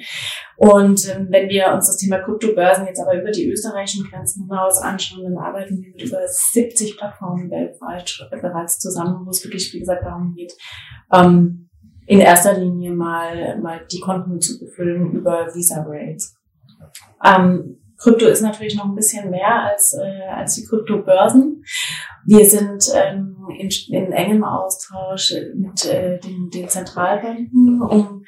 Und 0.58 1.08
ähm, 1.08 1.28
wenn 1.30 1.48
wir 1.50 1.72
uns 1.74 1.88
das 1.88 1.98
Thema 1.98 2.20
Kryptobörsen 2.20 2.88
jetzt 2.88 3.00
aber 3.00 3.22
über 3.22 3.32
die 3.32 3.50
österreichischen 3.50 4.10
Grenzen 4.10 4.48
hinaus 4.48 4.80
anschauen, 4.80 5.24
dann 5.24 5.38
arbeiten 5.38 5.82
wir 5.82 5.91
mit 5.91 6.02
über 6.02 6.20
70 6.28 6.98
Plattformen 6.98 7.50
weltweit 7.50 8.28
bereits 8.41 8.80
zusammen, 8.80 9.26
wo 9.26 9.30
es 9.30 9.43
wirklich, 9.43 9.72
wie 9.74 9.80
gesagt, 9.80 10.04
darum 10.04 10.34
geht, 10.36 10.54
ähm, 11.13 11.70
in 12.08 12.20
erster 12.20 12.58
Linie 12.58 12.91
mal, 12.91 13.60
mal 13.60 13.86
die 13.91 14.00
Konten 14.00 14.39
zu 14.39 14.60
befüllen 14.60 15.12
über 15.12 15.54
Visa 15.54 15.86
Rates. 15.88 16.36
Ähm, 17.24 17.78
Krypto 17.98 18.28
ist 18.28 18.42
natürlich 18.42 18.76
noch 18.76 18.86
ein 18.86 18.96
bisschen 18.96 19.30
mehr 19.30 19.64
als, 19.64 19.94
äh, 19.94 20.28
als 20.30 20.56
die 20.56 20.66
Kryptobörsen. 20.66 21.64
Wir 22.26 22.46
sind 22.46 22.92
ähm, 22.94 23.36
in, 23.58 23.70
in 23.90 24.12
engem 24.12 24.44
Austausch 24.44 25.34
mit 25.56 25.86
äh, 25.86 26.20
den, 26.20 26.50
den 26.50 26.70
Zentralbanken, 26.70 27.82
um 27.82 28.24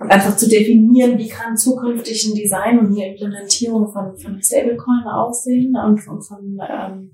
einfach 0.00 0.36
zu 0.36 0.48
definieren, 0.48 1.18
wie 1.18 1.28
kann 1.28 1.56
zukünftig 1.56 2.28
ein 2.28 2.34
Design 2.34 2.78
und 2.78 2.86
eine 2.86 3.10
Implementierung 3.10 3.90
von, 3.92 4.16
von 4.16 4.40
Stablecoin 4.40 5.04
aussehen 5.06 5.74
und 5.76 5.98
von, 5.98 6.22
von, 6.22 6.58
ähm, 6.68 7.12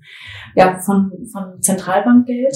ja, 0.55 0.77
von, 0.79 1.11
von 1.31 1.61
Zentralbankgeld 1.61 2.55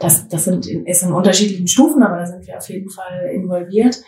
das, 0.00 0.28
das 0.28 0.44
sind, 0.44 0.66
ist 0.66 1.02
in 1.02 1.12
unterschiedlichen 1.12 1.68
Stufen, 1.68 2.02
aber 2.02 2.18
da 2.18 2.26
sind 2.26 2.46
wir 2.46 2.56
auf 2.56 2.68
jeden 2.68 2.90
Fall 2.90 3.30
involviert. 3.32 4.00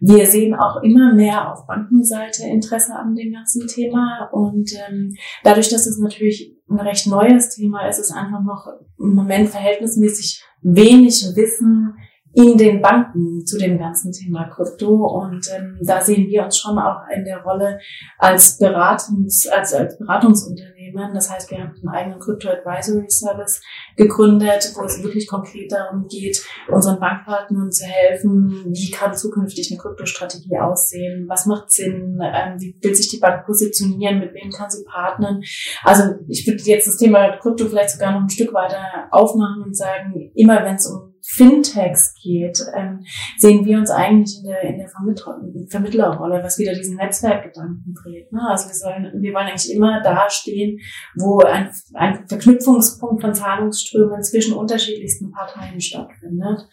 Wir 0.00 0.26
sehen 0.26 0.54
auch 0.54 0.82
immer 0.82 1.14
mehr 1.14 1.52
auf 1.52 1.66
Bankenseite 1.66 2.44
Interesse 2.44 2.94
an 2.94 3.14
dem 3.14 3.32
ganzen 3.32 3.66
Thema 3.66 4.28
und 4.32 4.70
ähm, 4.88 5.14
dadurch, 5.44 5.68
dass 5.68 5.86
es 5.86 5.98
natürlich 5.98 6.56
ein 6.68 6.80
recht 6.80 7.06
neues 7.06 7.50
Thema 7.50 7.88
ist, 7.88 7.98
ist 7.98 8.12
einfach 8.12 8.42
noch 8.42 8.66
im 8.98 9.14
Moment 9.14 9.48
verhältnismäßig 9.48 10.42
wenig 10.62 11.22
Wissen 11.34 11.94
in 12.32 12.56
den 12.56 12.80
Banken 12.80 13.44
zu 13.44 13.58
dem 13.58 13.78
ganzen 13.78 14.12
Thema 14.12 14.44
Krypto. 14.44 15.06
Und 15.06 15.48
ähm, 15.54 15.78
da 15.82 16.00
sehen 16.00 16.28
wir 16.28 16.44
uns 16.44 16.58
schon 16.58 16.78
auch 16.78 17.02
in 17.14 17.24
der 17.24 17.42
Rolle 17.42 17.78
als 18.18 18.58
Beratungs, 18.58 19.46
als, 19.48 19.74
als 19.74 19.98
Beratungsunternehmen. 19.98 20.79
Das 21.14 21.30
heißt, 21.30 21.50
wir 21.50 21.58
haben 21.58 21.74
einen 21.76 21.88
eigenen 21.88 22.20
Crypto 22.20 22.48
Advisory 22.48 23.10
Service 23.10 23.62
gegründet, 23.96 24.72
wo 24.74 24.84
es 24.84 25.02
wirklich 25.02 25.26
konkret 25.26 25.72
darum 25.72 26.06
geht, 26.08 26.42
unseren 26.68 27.00
Bankpartnern 27.00 27.70
zu 27.70 27.84
helfen, 27.84 28.66
wie 28.68 28.90
kann 28.90 29.14
zukünftig 29.14 29.70
eine 29.70 29.80
Kryptostrategie 29.80 30.58
aussehen, 30.58 31.26
was 31.28 31.46
macht 31.46 31.70
Sinn, 31.70 32.18
ähm, 32.22 32.60
wie 32.60 32.76
will 32.82 32.94
sich 32.94 33.08
die 33.08 33.18
Bank 33.18 33.46
positionieren, 33.46 34.18
mit 34.20 34.34
wem 34.34 34.50
kann 34.50 34.70
sie 34.70 34.84
partnern. 34.84 35.42
Also 35.82 36.14
ich 36.28 36.46
würde 36.46 36.62
jetzt 36.62 36.86
das 36.86 36.96
Thema 36.96 37.36
Krypto 37.38 37.66
vielleicht 37.66 37.90
sogar 37.90 38.12
noch 38.12 38.22
ein 38.22 38.30
Stück 38.30 38.52
weiter 38.52 39.08
aufmachen 39.10 39.62
und 39.64 39.76
sagen, 39.76 40.30
immer 40.34 40.64
wenn 40.64 40.76
es 40.76 40.86
um 40.86 41.09
Fintechs 41.22 42.14
geht, 42.22 42.58
ähm, 42.74 43.04
sehen 43.38 43.64
wir 43.64 43.78
uns 43.78 43.90
eigentlich 43.90 44.38
in 44.38 44.44
der, 44.44 44.62
in 44.62 44.78
der 44.78 44.88
Vermittler, 44.88 45.40
Vermittlerrolle, 45.68 46.42
was 46.42 46.58
wieder 46.58 46.74
diesen 46.74 46.96
Netzwerkgedanken 46.96 47.94
dreht. 47.94 48.32
Ne? 48.32 48.40
Also 48.48 48.68
wir, 48.68 48.74
sollen, 48.74 49.12
wir 49.20 49.32
wollen 49.32 49.48
eigentlich 49.48 49.72
immer 49.74 50.02
dastehen, 50.02 50.78
wo 51.16 51.40
ein, 51.40 51.70
ein 51.94 52.26
Verknüpfungspunkt 52.26 53.22
von 53.22 53.34
Zahlungsströmen 53.34 54.22
zwischen 54.22 54.54
unterschiedlichsten 54.54 55.30
Parteien 55.30 55.80
stattfindet. 55.80 56.68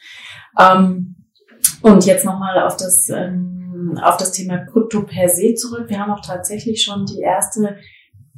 Ähm, 0.60 1.16
und 1.82 2.06
jetzt 2.06 2.26
nochmal 2.26 2.62
auf 2.64 2.78
das, 2.78 3.10
ähm, 3.10 4.00
auf 4.02 4.18
das 4.18 4.32
Thema 4.32 4.66
Krypto 4.66 5.04
per 5.04 5.30
se 5.30 5.54
zurück. 5.54 5.90
Wir 5.90 6.00
haben 6.00 6.12
auch 6.12 6.26
tatsächlich 6.26 6.84
schon 6.84 7.06
die 7.06 7.22
erste 7.22 7.78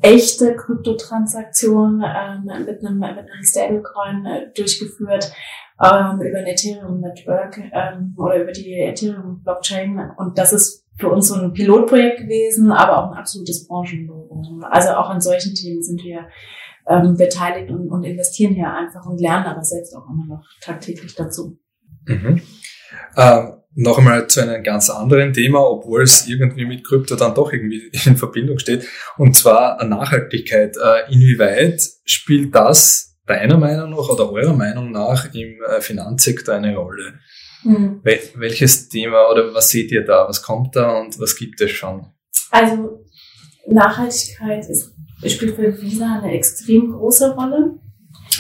echte 0.01 0.55
Kryptotransaktion 0.55 2.03
ähm, 2.05 2.43
mit, 2.65 2.85
einem, 2.85 2.99
mit 2.99 3.09
einem 3.09 3.43
Stablecoin 3.43 4.25
äh, 4.25 4.53
durchgeführt 4.55 5.31
ähm, 5.81 6.21
über 6.21 6.39
ein 6.39 6.47
Ethereum 6.47 6.99
Network 6.99 7.57
ähm, 7.73 8.15
oder 8.17 8.41
über 8.41 8.51
die 8.51 8.73
Ethereum 8.73 9.41
Blockchain. 9.43 10.11
Und 10.17 10.37
das 10.37 10.53
ist 10.53 10.85
für 10.97 11.09
uns 11.09 11.29
so 11.29 11.35
ein 11.35 11.53
Pilotprojekt 11.53 12.19
gewesen, 12.21 12.71
aber 12.71 12.97
auch 12.97 13.11
ein 13.11 13.17
absolutes 13.17 13.67
Branchenlogo. 13.67 14.41
Also 14.69 14.89
auch 14.91 15.09
an 15.09 15.21
solchen 15.21 15.55
Themen 15.55 15.81
sind 15.81 16.03
wir 16.03 16.27
ähm, 16.87 17.15
beteiligt 17.15 17.71
und, 17.71 17.89
und 17.89 18.03
investieren 18.03 18.53
hier 18.53 18.73
einfach 18.73 19.05
und 19.05 19.21
lernen 19.21 19.45
aber 19.45 19.63
selbst 19.63 19.95
auch 19.95 20.09
immer 20.09 20.25
noch 20.25 20.43
tagtäglich 20.61 21.15
dazu. 21.15 21.57
Mhm. 22.05 22.41
Ähm, 23.15 23.58
noch 23.79 23.97
einmal 23.97 24.27
zu 24.27 24.41
einem 24.41 24.61
ganz 24.61 24.89
anderen 24.89 25.31
Thema, 25.31 25.59
obwohl 25.59 26.03
es 26.03 26.27
irgendwie 26.27 26.65
mit 26.65 26.85
Krypto 26.85 27.15
dann 27.15 27.33
doch 27.33 27.51
irgendwie 27.53 27.89
in 28.05 28.17
Verbindung 28.17 28.59
steht, 28.59 28.85
und 29.17 29.35
zwar 29.35 29.83
Nachhaltigkeit. 29.83 30.75
Äh, 30.77 31.13
inwieweit 31.13 31.81
spielt 32.05 32.53
das 32.53 33.17
deiner 33.25 33.57
Meinung 33.57 33.91
nach 33.91 34.09
oder 34.09 34.31
eurer 34.31 34.55
Meinung 34.55 34.91
nach 34.91 35.33
im 35.33 35.61
äh, 35.61 35.81
Finanzsektor 35.81 36.55
eine 36.55 36.75
Rolle? 36.75 37.19
Mhm. 37.63 37.99
Wel 38.03 38.19
welches 38.35 38.89
Thema 38.89 39.29
oder 39.31 39.53
was 39.53 39.69
seht 39.69 39.91
ihr 39.91 40.03
da? 40.03 40.27
Was 40.27 40.41
kommt 40.41 40.75
da 40.75 40.99
und 40.99 41.19
was 41.19 41.35
gibt 41.35 41.61
es 41.61 41.71
schon? 41.71 42.05
Also 42.51 43.05
Nachhaltigkeit 43.67 44.67
ist, 44.67 44.93
spielt 45.25 45.55
für 45.55 45.81
Visa 45.81 46.21
eine 46.21 46.33
extrem 46.33 46.91
große 46.91 47.33
Rolle. 47.33 47.79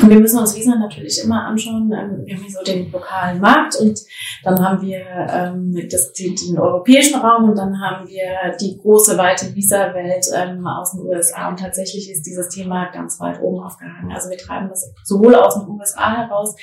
Und 0.01 0.09
wir 0.09 0.19
müssen 0.19 0.39
uns 0.39 0.55
Visa 0.55 0.75
natürlich 0.75 1.23
immer 1.23 1.45
anschauen. 1.45 1.91
Ähm, 1.91 2.25
wir 2.25 2.35
haben 2.35 2.43
hier 2.43 2.51
so 2.51 2.63
den 2.63 2.91
lokalen 2.91 3.39
Markt 3.41 3.75
und 3.75 3.99
dann 4.43 4.63
haben 4.63 4.81
wir 4.81 4.99
ähm, 4.99 5.75
das, 5.89 6.13
den, 6.13 6.35
den 6.35 6.57
europäischen 6.57 7.19
Raum 7.19 7.49
und 7.49 7.57
dann 7.57 7.79
haben 7.81 8.07
wir 8.07 8.55
die 8.59 8.77
große, 8.77 9.17
weite 9.17 9.53
Visa-Welt 9.53 10.27
ähm, 10.33 10.65
aus 10.65 10.91
den 10.91 11.01
USA. 11.01 11.49
Und 11.49 11.59
tatsächlich 11.59 12.09
ist 12.09 12.25
dieses 12.25 12.49
Thema 12.49 12.91
ganz 12.91 13.19
weit 13.19 13.41
oben 13.41 13.63
aufgehangen. 13.63 14.11
Also 14.11 14.29
wir 14.29 14.37
treiben 14.37 14.69
das 14.69 14.93
sowohl 15.03 15.35
aus 15.35 15.59
den 15.59 15.67
USA 15.67 16.15
heraus 16.15 16.55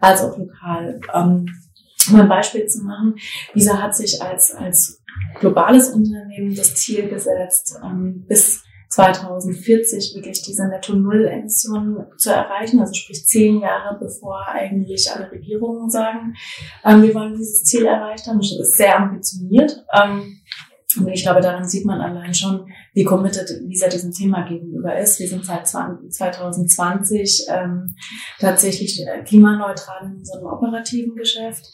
als 0.00 0.22
auch 0.22 0.36
lokal. 0.36 1.00
Ähm, 1.12 1.46
um 2.10 2.20
ein 2.20 2.28
Beispiel 2.28 2.66
zu 2.66 2.82
machen, 2.82 3.16
Visa 3.54 3.80
hat 3.80 3.96
sich 3.96 4.20
als, 4.20 4.54
als 4.54 5.02
globales 5.40 5.88
Unternehmen 5.88 6.54
das 6.54 6.74
Ziel 6.74 7.08
gesetzt, 7.08 7.78
ähm, 7.82 8.24
bis 8.28 8.62
2040 8.94 10.14
wirklich 10.14 10.42
diese 10.42 10.68
Netto-Null-Emissionen 10.68 12.06
zu 12.16 12.30
erreichen, 12.30 12.78
also 12.78 12.94
sprich 12.94 13.26
zehn 13.26 13.60
Jahre 13.60 13.98
bevor 13.98 14.46
eigentlich 14.46 15.10
alle 15.10 15.30
Regierungen 15.32 15.90
sagen, 15.90 16.34
ähm, 16.84 17.02
wir 17.02 17.14
wollen 17.14 17.34
dieses 17.34 17.64
Ziel 17.64 17.86
erreicht 17.86 18.26
haben. 18.26 18.38
Das 18.38 18.52
ist 18.52 18.76
sehr 18.76 18.96
ambitioniert. 18.96 19.84
Ähm, 20.00 20.38
und 20.96 21.08
ich 21.08 21.22
glaube, 21.22 21.40
daran 21.40 21.66
sieht 21.66 21.84
man 21.84 22.00
allein 22.00 22.34
schon, 22.34 22.66
wie 22.92 23.04
committed 23.04 23.48
Visa 23.66 23.88
diesem 23.88 24.12
Thema 24.12 24.46
gegenüber 24.48 24.96
ist. 24.98 25.18
Wir 25.18 25.28
sind 25.28 25.44
seit 25.44 25.66
2020 25.66 27.46
ähm, 27.48 27.94
tatsächlich 28.38 29.04
klimaneutral 29.24 30.06
in 30.06 30.18
unserem 30.18 30.46
operativen 30.46 31.14
Geschäft. 31.14 31.66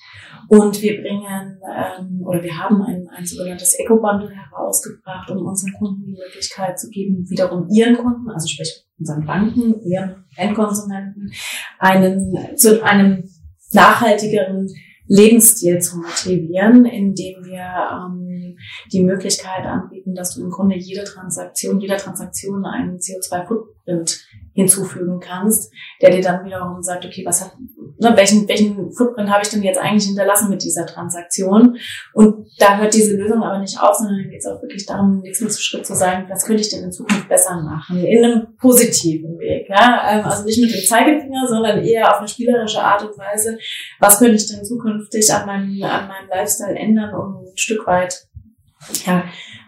Und 0.48 0.80
wir 0.83 1.00
bringen 1.00 1.59
ähm, 1.64 2.22
oder 2.24 2.42
wir 2.42 2.59
haben 2.59 2.83
ein, 2.83 3.09
ein 3.14 3.26
sogenanntes 3.26 3.78
Eco-Bundle 3.78 4.30
herausgebracht, 4.30 5.30
um 5.30 5.46
unseren 5.46 5.72
Kunden 5.78 6.04
die 6.04 6.12
Möglichkeit 6.12 6.78
zu 6.78 6.88
geben, 6.88 7.28
wiederum 7.28 7.68
ihren 7.68 7.96
Kunden, 7.96 8.30
also 8.30 8.48
sprich 8.48 8.85
unseren 8.98 9.24
Banken, 9.24 9.80
ihren 9.83 10.24
Endkonsumenten, 10.37 11.33
einen 11.78 12.56
zu 12.56 12.83
einem 12.85 13.24
nachhaltigeren 13.72 14.68
Lebensstil 15.11 15.81
zu 15.81 15.99
motivieren, 15.99 16.85
indem 16.85 17.44
wir 17.44 17.66
ähm, 17.92 18.57
die 18.92 19.03
Möglichkeit 19.03 19.66
anbieten, 19.66 20.14
dass 20.14 20.37
du 20.37 20.42
im 20.42 20.51
Grunde 20.51 20.77
jede 20.77 21.03
Transaktion, 21.03 21.81
jeder 21.81 21.96
Transaktion 21.96 22.64
einen 22.64 22.99
CO2-Footprint 22.99 24.25
hinzufügen 24.52 25.20
kannst, 25.20 25.72
der 26.02 26.10
dir 26.10 26.22
dann 26.22 26.44
wiederum 26.44 26.82
sagt, 26.82 27.04
okay, 27.04 27.24
was 27.24 27.44
hat, 27.44 27.52
ne, 27.98 28.12
welchen, 28.16 28.48
welchen 28.48 28.92
Footprint 28.92 29.30
habe 29.30 29.42
ich 29.42 29.48
denn 29.48 29.62
jetzt 29.62 29.78
eigentlich 29.78 30.06
hinterlassen 30.06 30.50
mit 30.50 30.62
dieser 30.62 30.86
Transaktion? 30.86 31.76
Und 32.12 32.48
da 32.58 32.78
hört 32.78 32.94
diese 32.94 33.16
Lösung 33.16 33.42
aber 33.42 33.58
nicht 33.58 33.80
auf, 33.80 33.96
sondern 33.96 34.28
geht 34.28 34.40
es 34.40 34.46
auch 34.46 34.60
wirklich 34.60 34.86
darum, 34.86 35.14
im 35.14 35.20
nächsten 35.20 35.50
Schritt 35.50 35.86
zu 35.86 35.94
sagen, 35.94 36.26
was 36.28 36.44
könnte 36.44 36.62
ich 36.62 36.68
denn 36.68 36.84
in 36.84 36.92
Zukunft 36.92 37.28
besser 37.28 37.60
machen? 37.62 38.04
In 38.04 38.24
einem 38.24 38.56
positiven 38.56 39.38
Weg, 39.38 39.68
ja? 39.68 40.02
Ähm, 40.10 40.24
also 40.24 40.44
nicht 40.44 40.60
mit 40.60 40.74
dem 40.74 40.84
Zeigefinger, 40.84 41.46
sondern 41.48 41.84
eher 41.84 42.10
auf 42.10 42.18
eine 42.18 42.28
spielerische 42.28 42.82
Art 42.82 43.02
und 43.02 43.16
Weise, 43.18 43.56
was 44.00 44.18
könnte 44.18 44.34
ich 44.34 44.48
denn 44.48 44.64
zukünftig 44.64 45.32
an 45.32 45.46
meinem, 45.46 45.82
an 45.84 46.08
meinem 46.08 46.28
Lifestyle 46.28 46.76
ändern, 46.76 47.14
um 47.14 47.44
ein 47.44 47.56
Stück 47.56 47.86
weit, 47.86 48.26
ja, 49.06 49.24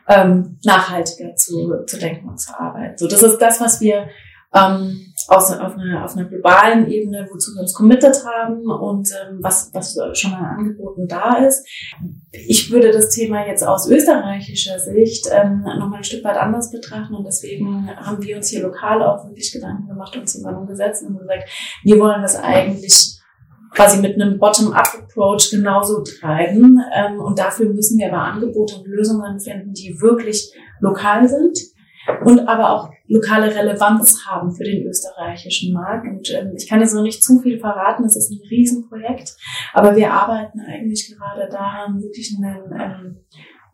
ähm, 0.09 0.59
nachhaltiger 0.65 1.35
zu, 1.37 1.85
zu 1.87 1.99
denken 1.99 2.29
und 2.29 2.39
zu 2.39 2.59
arbeiten. 2.59 2.99
So, 2.99 3.07
das 3.07 3.23
ist 3.23 3.39
das, 3.39 3.61
was 3.61 3.81
wir 3.81 4.09
ähm, 4.55 5.13
aus, 5.29 5.53
auf, 5.53 5.75
einer, 5.75 6.05
auf 6.05 6.17
einer 6.17 6.29
globalen 6.29 6.91
Ebene, 6.91 7.27
wozu 7.31 7.55
wir 7.55 7.63
uns 7.63 7.75
committed 7.75 8.17
haben 8.27 8.71
und 8.71 9.09
ähm, 9.11 9.39
was, 9.41 9.71
was 9.73 9.97
schon 10.19 10.35
an 10.35 10.59
Angeboten 10.59 11.07
da 11.07 11.39
ist. 11.39 11.67
Ich 12.33 12.71
würde 12.71 12.91
das 12.91 13.11
Thema 13.11 13.47
jetzt 13.47 13.67
aus 13.67 13.89
österreichischer 13.89 14.79
Sicht 14.79 15.29
ähm, 15.31 15.63
nochmal 15.79 15.99
ein 15.99 16.05
Stück 16.05 16.25
weit 16.25 16.37
anders 16.37 16.71
betrachten 16.71 17.15
und 17.15 17.25
deswegen 17.25 17.89
haben 17.97 18.23
wir 18.23 18.37
uns 18.37 18.49
hier 18.49 18.63
lokal 18.63 19.03
auch 19.03 19.25
wirklich 19.27 19.53
Gedanken 19.53 19.89
gemacht 19.89 20.17
und 20.17 20.29
zusammengesetzt 20.29 21.05
und 21.07 21.19
gesagt, 21.19 21.49
wir 21.85 21.99
wollen 21.99 22.23
das 22.23 22.37
eigentlich 22.37 23.19
quasi 23.75 24.01
mit 24.01 24.21
einem 24.21 24.39
Bottom-up-Approach 24.39 25.51
genauso 25.51 26.03
treiben. 26.03 26.79
Ähm, 26.95 27.21
und 27.21 27.39
dafür 27.39 27.73
müssen 27.73 27.99
wir 27.99 28.13
aber 28.13 28.23
Angebote 28.23 28.77
und 28.77 28.87
Lösungen 28.87 29.41
finden, 29.41 29.73
die 29.73 29.97
wirklich 30.01 30.53
lokal 30.81 31.27
sind 31.27 31.59
und 32.25 32.49
aber 32.49 32.71
auch 32.71 32.91
lokale 33.07 33.55
Relevanz 33.55 34.25
haben 34.27 34.53
für 34.53 34.65
den 34.65 34.87
österreichischen 34.87 35.73
Markt. 35.73 36.07
Und 36.07 36.31
ähm, 36.31 36.53
ich 36.57 36.69
kann 36.69 36.81
jetzt 36.81 36.95
noch 36.95 37.03
nicht 37.03 37.23
zu 37.23 37.41
viel 37.41 37.59
verraten, 37.59 38.05
es 38.05 38.17
ist 38.17 38.31
ein 38.31 38.41
Riesenprojekt, 38.49 39.37
aber 39.73 39.97
wir 39.97 40.13
arbeiten 40.13 40.61
eigentlich 40.61 41.15
gerade 41.17 41.49
daran, 41.51 42.01
wirklich 42.01 42.37
einen, 42.37 42.73
ähm, 42.81 43.25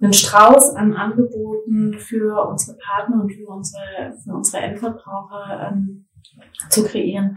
einen 0.01 0.13
Strauß 0.13 0.75
an 0.77 0.95
Angeboten 0.95 1.99
für 1.99 2.49
unsere 2.49 2.77
Partner 2.79 3.23
und 3.23 3.33
für 3.33 3.47
unsere, 3.49 4.15
für 4.23 4.33
unsere 4.33 4.63
Endverbraucher 4.63 5.71
ähm, 5.71 6.07
zu 6.69 6.85
kreieren, 6.85 7.37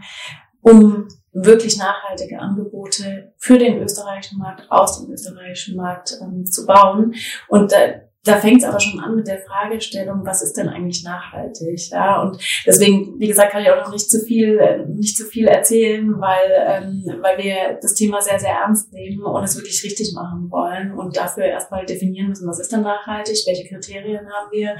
um 0.60 1.08
wirklich 1.32 1.78
nachhaltige 1.78 2.38
Angebote 2.38 3.32
für 3.38 3.58
den 3.58 3.82
österreichischen 3.82 4.38
Markt, 4.38 4.70
aus 4.70 5.00
dem 5.00 5.12
österreichischen 5.12 5.76
Markt 5.76 6.18
ähm, 6.20 6.44
zu 6.44 6.66
bauen. 6.66 7.14
Und 7.48 7.72
äh, 7.72 8.02
da 8.24 8.36
fängt 8.36 8.62
es 8.62 8.68
aber 8.68 8.78
schon 8.78 9.00
an 9.00 9.16
mit 9.16 9.26
der 9.26 9.38
Fragestellung, 9.38 10.24
was 10.24 10.42
ist 10.42 10.56
denn 10.56 10.68
eigentlich 10.68 11.02
nachhaltig? 11.02 11.90
Ja, 11.90 12.22
und 12.22 12.38
deswegen, 12.64 13.18
wie 13.18 13.26
gesagt, 13.26 13.50
kann 13.50 13.62
ich 13.62 13.70
auch 13.70 13.84
noch 13.84 13.92
nicht 13.92 14.08
zu 14.08 14.20
viel, 14.20 14.86
nicht 14.94 15.16
zu 15.16 15.24
viel 15.24 15.48
erzählen, 15.48 16.08
weil, 16.20 16.52
ähm, 16.66 17.04
weil 17.20 17.38
wir 17.38 17.78
das 17.80 17.94
Thema 17.94 18.20
sehr, 18.20 18.38
sehr 18.38 18.52
ernst 18.52 18.92
nehmen 18.92 19.22
und 19.24 19.42
es 19.42 19.56
wirklich 19.56 19.82
richtig 19.82 20.12
machen 20.14 20.48
wollen 20.50 20.92
und 20.92 21.16
dafür 21.16 21.44
erstmal 21.44 21.84
definieren 21.84 22.28
müssen, 22.28 22.48
was 22.48 22.60
ist 22.60 22.70
denn 22.70 22.82
nachhaltig, 22.82 23.42
welche 23.46 23.68
Kriterien 23.68 24.20
haben 24.20 24.50
wir, 24.52 24.76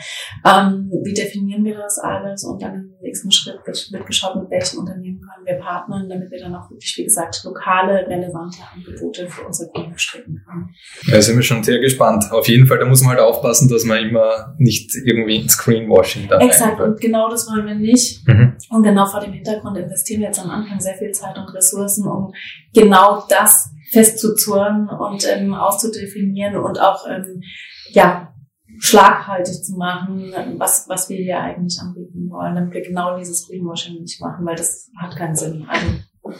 ähm, 0.46 0.90
wie 1.04 1.14
definieren 1.14 1.64
wir 1.64 1.74
das 1.74 1.98
alles 1.98 2.44
und 2.44 2.62
dann 2.62 2.74
im 2.74 2.94
nächsten 3.00 3.32
Schritt 3.32 3.58
wird, 3.66 4.06
geschaut, 4.06 4.36
mit 4.36 4.50
welchen 4.50 4.78
Unternehmen 4.78 5.20
können 5.20 5.46
wir 5.46 5.54
partnern, 5.54 6.08
damit 6.08 6.30
wir 6.30 6.38
dann 6.38 6.54
auch 6.54 6.70
wirklich, 6.70 6.94
wie 6.96 7.04
gesagt, 7.04 7.42
lokale, 7.44 8.06
relevante 8.06 8.58
Angebote 8.72 9.28
für 9.28 9.46
unsere 9.46 9.70
Kunden 9.70 9.98
stricken 9.98 10.40
können. 10.46 10.70
Ja, 11.06 11.20
sind 11.20 11.36
wir 11.36 11.42
schon 11.42 11.64
sehr 11.64 11.80
gespannt. 11.80 12.30
Auf 12.30 12.48
jeden 12.48 12.66
Fall, 12.66 12.78
da 12.78 12.84
muss 12.84 13.00
man 13.02 13.10
halt 13.10 13.20
auch 13.20 13.31
aufpassen, 13.32 13.68
dass 13.68 13.84
man 13.84 13.98
immer 13.98 14.54
nicht 14.58 14.94
irgendwie 14.94 15.36
ins 15.36 15.52
Screenwashing 15.52 16.28
da 16.28 16.38
Exakt, 16.38 16.80
und 16.80 17.00
genau 17.00 17.28
das 17.28 17.48
wollen 17.48 17.66
wir 17.66 17.74
nicht. 17.74 18.26
Mhm. 18.26 18.56
Und 18.70 18.82
genau 18.82 19.06
vor 19.06 19.20
dem 19.20 19.32
Hintergrund 19.32 19.76
investieren 19.78 20.20
wir 20.20 20.28
jetzt 20.28 20.40
am 20.40 20.50
Anfang 20.50 20.78
sehr 20.80 20.94
viel 20.94 21.10
Zeit 21.12 21.36
und 21.36 21.52
Ressourcen, 21.54 22.06
um 22.06 22.32
genau 22.74 23.24
das 23.28 23.70
festzuzurren 23.90 24.88
und 24.88 25.26
ähm, 25.28 25.54
auszudefinieren 25.54 26.56
und 26.56 26.80
auch 26.80 27.06
ähm, 27.08 27.42
ja, 27.90 28.32
schlaghaltig 28.78 29.62
zu 29.62 29.76
machen, 29.76 30.32
was, 30.56 30.88
was 30.88 31.08
wir 31.08 31.18
hier 31.18 31.40
eigentlich 31.40 31.78
anbieten 31.80 32.28
wollen, 32.30 32.54
damit 32.54 32.72
wir 32.72 32.82
genau 32.82 33.18
dieses 33.18 33.46
Greenwashing 33.46 34.00
nicht 34.00 34.20
machen, 34.20 34.44
weil 34.46 34.56
das 34.56 34.90
hat 35.00 35.16
keinen 35.16 35.36
Sinn. 35.36 35.66
Also 35.68 35.86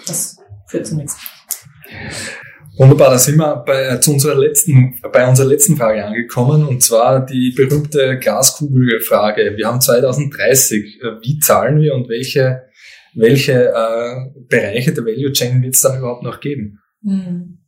das 0.07 0.38
führt 0.66 0.87
zu 0.87 0.96
nichts. 0.96 1.18
Wunderbar, 2.76 3.11
da 3.11 3.18
sind 3.18 3.37
wir 3.37 3.56
bei, 3.66 3.98
zu 3.98 4.12
unserer 4.12 4.35
letzten, 4.35 4.98
bei 5.12 5.28
unserer 5.28 5.48
letzten 5.48 5.76
Frage 5.76 6.04
angekommen 6.04 6.66
und 6.66 6.82
zwar 6.82 7.24
die 7.24 7.52
berühmte 7.54 8.18
Glaskugelfrage. 8.18 9.56
Wir 9.56 9.66
haben 9.66 9.80
2030. 9.80 11.00
Wie 11.20 11.38
zahlen 11.38 11.80
wir 11.80 11.94
und 11.94 12.08
welche, 12.08 12.62
welche 13.14 13.68
äh, 13.74 14.30
Bereiche 14.48 14.92
der 14.92 15.04
Value 15.04 15.32
Chain 15.32 15.62
wird 15.62 15.74
es 15.74 15.82
dann 15.82 15.98
überhaupt 15.98 16.22
noch 16.22 16.40
geben? 16.40 16.78
Hm. 17.04 17.58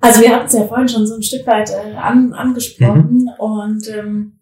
Also 0.00 0.22
wir 0.22 0.34
hatten 0.34 0.46
es 0.46 0.52
ja 0.54 0.66
vorhin 0.66 0.88
schon 0.88 1.06
so 1.06 1.16
ein 1.16 1.22
Stück 1.22 1.46
weit 1.46 1.70
äh, 1.70 1.94
an, 1.94 2.32
angesprochen 2.32 3.24
mhm. 3.24 3.30
und 3.38 3.88
ähm, 3.88 4.40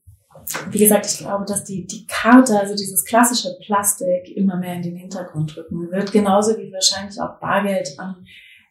wie 0.71 0.79
gesagt, 0.79 1.07
ich 1.07 1.19
glaube, 1.19 1.45
dass 1.49 1.65
die, 1.65 1.87
die 1.87 2.07
Karte, 2.07 2.61
also 2.61 2.77
dieses 2.77 3.05
klassische 3.05 3.57
Plastik, 3.65 4.37
immer 4.37 4.57
mehr 4.59 4.75
in 4.75 4.83
den 4.83 4.97
Hintergrund 4.97 5.57
rücken 5.57 5.91
wird, 5.91 6.13
genauso 6.13 6.57
wie 6.57 6.73
wahrscheinlich 6.73 7.21
auch 7.21 7.41
Bargeld 7.41 7.89
an 7.99 8.25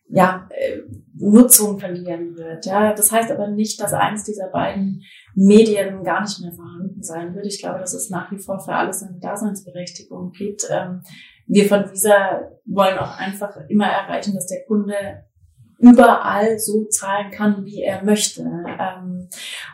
ja, 0.08 0.48
äh, 0.50 0.82
Nutzung 1.18 1.80
verlieren 1.80 2.36
wird. 2.36 2.66
Ja, 2.66 2.94
das 2.94 3.12
heißt 3.12 3.32
aber 3.32 3.48
nicht, 3.48 3.82
dass 3.82 3.94
eines 3.94 4.24
dieser 4.24 4.48
beiden 4.50 5.02
Medien 5.34 6.04
gar 6.04 6.22
nicht 6.22 6.40
mehr 6.42 6.52
vorhanden 6.52 7.02
sein 7.02 7.34
wird. 7.34 7.46
Ich 7.46 7.60
glaube, 7.60 7.80
dass 7.80 7.94
es 7.94 8.10
nach 8.10 8.32
wie 8.32 8.38
vor 8.38 8.60
für 8.60 8.74
alles 8.74 9.02
eine 9.04 9.20
Daseinsberechtigung 9.20 10.32
gibt. 10.32 10.68
Ähm, 10.70 11.02
wir 11.48 11.68
von 11.68 11.90
Visa 11.90 12.50
wollen 12.66 12.98
auch 12.98 13.18
einfach 13.18 13.56
immer 13.70 13.88
erreichen, 13.88 14.34
dass 14.34 14.48
der 14.48 14.66
Kunde 14.66 14.96
überall 15.78 16.58
so 16.58 16.86
zahlen 16.86 17.32
kann, 17.32 17.66
wie 17.66 17.82
er 17.82 18.04
möchte. 18.04 18.42
Ähm, 18.42 19.28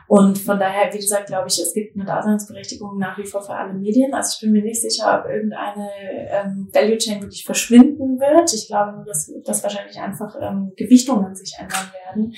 und 0.08 0.38
von 0.38 0.60
daher, 0.60 0.92
wie 0.94 0.98
gesagt, 0.98 1.28
glaube 1.28 1.48
ich, 1.48 1.60
es 1.60 1.74
gibt 1.74 1.96
eine 1.96 2.06
Daseinsberechtigung 2.06 2.98
nach 2.98 3.18
wie 3.18 3.26
vor 3.26 3.42
für 3.42 3.54
alle 3.54 3.74
Medien. 3.74 4.14
Also 4.14 4.36
ich 4.36 4.42
bin 4.42 4.52
mir 4.52 4.64
nicht 4.64 4.82
sicher, 4.82 5.20
ob 5.20 5.32
irgendeine 5.32 5.90
ähm, 6.30 6.70
Value 6.74 6.98
Chain 6.98 7.22
wirklich 7.22 7.46
verschwinden 7.46 8.20
wird. 8.20 8.54
Ich 8.54 8.68
glaube 8.68 8.94
nur, 8.94 9.06
dass, 9.06 9.32
dass 9.46 9.64
wahrscheinlich 9.64 10.00
einfach 10.00 10.36
ähm, 10.42 10.74
Gewichtungen 10.76 11.34
sich 11.36 11.56
ändern 11.58 11.92
werden. 12.06 12.34